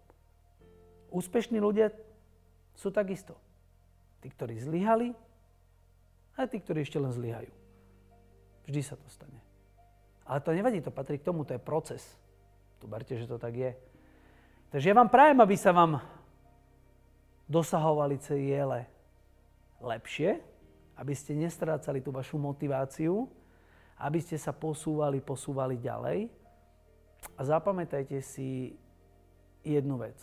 Úspešní 1.14 1.62
ľudia 1.62 1.94
sú 2.74 2.90
takisto. 2.90 3.38
Tí, 4.26 4.34
ktorí 4.34 4.58
zlyhali 4.58 5.14
a 6.42 6.50
tí, 6.50 6.58
ktorí 6.58 6.82
ešte 6.82 6.98
len 6.98 7.14
zlyhajú. 7.14 7.54
Vždy 8.66 8.82
sa 8.82 8.98
to 8.98 9.06
stane. 9.14 9.38
Ale 10.26 10.42
to 10.42 10.58
nevadí, 10.58 10.82
to 10.82 10.90
patrí 10.90 11.22
k 11.22 11.28
tomu, 11.30 11.46
to 11.46 11.54
je 11.54 11.62
proces. 11.62 12.02
Tu 12.82 12.90
berte, 12.90 13.14
že 13.14 13.30
to 13.30 13.38
tak 13.38 13.54
je. 13.54 13.78
Takže 14.74 14.90
ja 14.90 14.98
vám 14.98 15.14
prajem, 15.14 15.38
aby 15.38 15.54
sa 15.54 15.70
vám 15.70 16.02
dosahovali 17.52 18.16
ciele 18.24 18.88
lepšie, 19.84 20.40
aby 20.96 21.12
ste 21.12 21.36
nestrácali 21.36 22.00
tú 22.00 22.16
vašu 22.16 22.40
motiváciu, 22.40 23.28
aby 24.00 24.24
ste 24.24 24.40
sa 24.40 24.56
posúvali, 24.56 25.20
posúvali 25.20 25.76
ďalej. 25.76 26.32
A 27.36 27.42
zapamätajte 27.44 28.24
si 28.24 28.72
jednu 29.62 30.00
vec, 30.00 30.18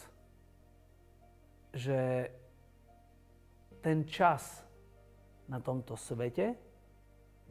že 1.76 2.32
ten 3.84 4.08
čas 4.08 4.64
na 5.46 5.60
tomto 5.60 5.94
svete 5.94 6.56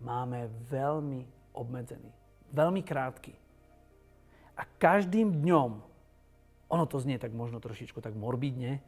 máme 0.01 0.49
veľmi 0.67 1.53
obmedzený, 1.55 2.11
veľmi 2.51 2.81
krátky. 2.81 3.33
A 4.57 4.65
každým 4.81 5.31
dňom 5.45 5.71
ono 6.67 6.83
to 6.83 6.99
znie 6.99 7.15
tak 7.15 7.31
možno 7.31 7.63
trošičku 7.63 8.03
tak 8.03 8.11
morbidne, 8.17 8.83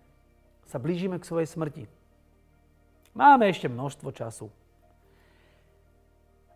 sa 0.70 0.78
blížime 0.78 1.18
k 1.18 1.26
svojej 1.26 1.50
smrti. 1.50 1.84
Máme 3.18 3.50
ešte 3.50 3.66
množstvo 3.66 4.14
času. 4.14 4.54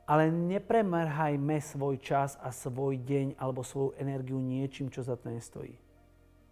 Ale 0.05 0.29
nepremrhajme 0.29 1.57
svoj 1.57 1.97
čas 1.97 2.37
a 2.37 2.53
svoj 2.53 3.01
deň 3.01 3.41
alebo 3.41 3.65
svoju 3.65 3.97
energiu 3.97 4.37
niečím, 4.37 4.93
čo 4.93 5.01
za 5.01 5.17
to 5.17 5.33
nestojí. 5.33 5.73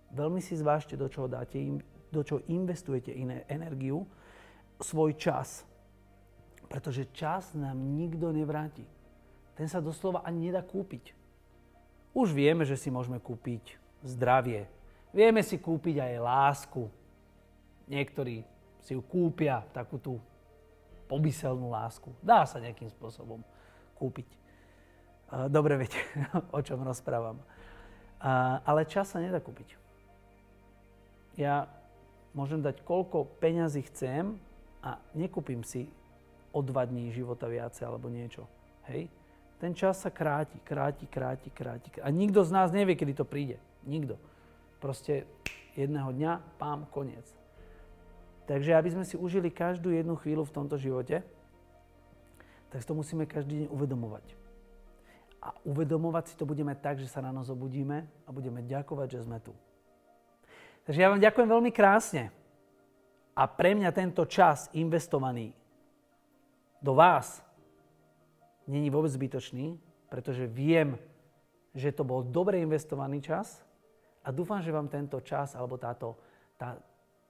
Veľmi 0.10 0.42
si 0.42 0.58
zvážte, 0.58 0.98
do 0.98 1.06
čoho 1.06 1.30
dáte, 1.30 1.62
do 2.10 2.22
čoho 2.26 2.42
investujete 2.50 3.14
iné 3.14 3.46
energiu, 3.46 4.10
svoj 4.82 5.14
čas. 5.14 5.62
Pretože 6.66 7.12
čas 7.14 7.54
nám 7.54 7.78
nikto 7.78 8.34
nevráti. 8.34 8.88
Ten 9.54 9.70
sa 9.70 9.84
doslova 9.84 10.26
ani 10.26 10.50
nedá 10.50 10.66
kúpiť. 10.66 11.14
Už 12.12 12.34
vieme, 12.34 12.66
že 12.66 12.80
si 12.80 12.90
môžeme 12.90 13.22
kúpiť 13.22 13.78
zdravie. 14.04 14.66
Vieme 15.12 15.44
si 15.44 15.60
kúpiť 15.60 16.00
aj 16.02 16.24
lásku. 16.24 16.84
Niektorí 17.92 18.48
si 18.80 18.96
ju 18.96 19.04
kúpia, 19.04 19.68
takú 19.76 20.00
tú 20.00 20.16
pomyselnú 21.12 21.76
lásku. 21.76 22.08
Dá 22.24 22.48
sa 22.48 22.64
nejakým 22.64 22.88
spôsobom 22.88 23.44
kúpiť. 24.00 24.32
Dobre 25.52 25.76
viete, 25.76 26.00
o 26.56 26.60
čom 26.64 26.80
rozprávam. 26.88 27.44
Ale 28.64 28.88
čas 28.88 29.12
sa 29.12 29.20
nedá 29.20 29.44
kúpiť. 29.44 29.76
Ja 31.36 31.68
môžem 32.32 32.64
dať 32.64 32.80
koľko 32.88 33.28
peňazí 33.44 33.84
chcem 33.92 34.40
a 34.80 34.96
nekúpim 35.12 35.68
si 35.68 35.92
o 36.56 36.64
dva 36.64 36.88
dní 36.88 37.12
života 37.12 37.52
viacej 37.52 37.84
alebo 37.84 38.08
niečo. 38.08 38.48
Hej? 38.88 39.12
Ten 39.60 39.76
čas 39.76 40.00
sa 40.00 40.10
kráti, 40.10 40.58
kráti, 40.64 41.06
kráti, 41.12 41.52
kráti. 41.52 41.88
A 42.00 42.08
nikto 42.10 42.42
z 42.48 42.52
nás 42.56 42.72
nevie, 42.72 42.96
kedy 42.96 43.14
to 43.20 43.28
príde. 43.28 43.60
Nikto. 43.84 44.16
Proste 44.80 45.28
jedného 45.76 46.12
dňa, 46.12 46.32
pám, 46.58 46.88
koniec. 46.90 47.41
Takže 48.52 48.76
aby 48.76 48.90
sme 48.92 49.08
si 49.08 49.16
užili 49.16 49.48
každú 49.48 49.96
jednu 49.96 50.20
chvíľu 50.20 50.44
v 50.44 50.52
tomto 50.52 50.76
živote, 50.76 51.24
tak 52.68 52.84
to 52.84 52.92
musíme 52.92 53.24
každý 53.24 53.64
deň 53.64 53.68
uvedomovať. 53.72 54.36
A 55.40 55.56
uvedomovať 55.64 56.24
si 56.28 56.36
to 56.36 56.44
budeme 56.44 56.76
tak, 56.76 57.00
že 57.00 57.08
sa 57.08 57.24
ráno 57.24 57.48
zobudíme 57.48 58.04
a 58.28 58.30
budeme 58.36 58.60
ďakovať, 58.60 59.08
že 59.08 59.24
sme 59.24 59.40
tu. 59.40 59.56
Takže 60.84 61.00
ja 61.00 61.08
vám 61.08 61.24
ďakujem 61.24 61.48
veľmi 61.48 61.72
krásne. 61.72 62.28
A 63.32 63.48
pre 63.48 63.72
mňa 63.72 63.88
tento 63.96 64.28
čas 64.28 64.68
investovaný 64.76 65.56
do 66.84 66.92
vás 66.92 67.40
není 68.68 68.92
vôbec 68.92 69.16
zbytočný, 69.16 69.80
pretože 70.12 70.44
viem, 70.44 71.00
že 71.72 71.96
to 71.96 72.04
bol 72.04 72.20
dobre 72.20 72.60
investovaný 72.60 73.24
čas 73.24 73.64
a 74.28 74.36
dúfam, 74.36 74.60
že 74.60 74.76
vám 74.76 74.92
tento 74.92 75.24
čas 75.24 75.56
alebo 75.56 75.80
táto, 75.80 76.20
tá, 76.60 76.76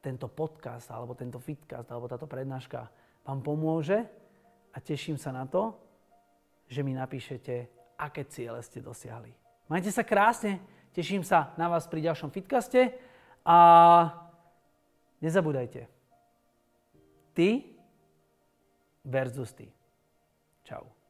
tento 0.02 0.28
podcast 0.28 0.90
alebo 0.90 1.14
tento 1.14 1.38
fitcast 1.38 1.88
alebo 1.94 2.10
táto 2.10 2.26
prednáška 2.26 2.90
vám 3.22 3.40
pomôže 3.46 4.02
a 4.74 4.78
teším 4.82 5.16
sa 5.16 5.30
na 5.30 5.46
to, 5.46 5.78
že 6.66 6.82
mi 6.82 6.98
napíšete, 6.98 7.70
aké 8.02 8.26
ciele 8.26 8.60
ste 8.66 8.82
dosiahli. 8.82 9.30
Majte 9.70 9.94
sa 9.94 10.02
krásne, 10.02 10.58
teším 10.92 11.22
sa 11.22 11.54
na 11.56 11.70
vás 11.70 11.86
pri 11.86 12.02
ďalšom 12.10 12.34
fitcaste 12.34 12.98
a 13.46 13.58
nezabúdajte, 15.22 15.86
ty 17.38 17.78
versus 19.06 19.54
ty. 19.54 19.70
Čau. 20.66 21.01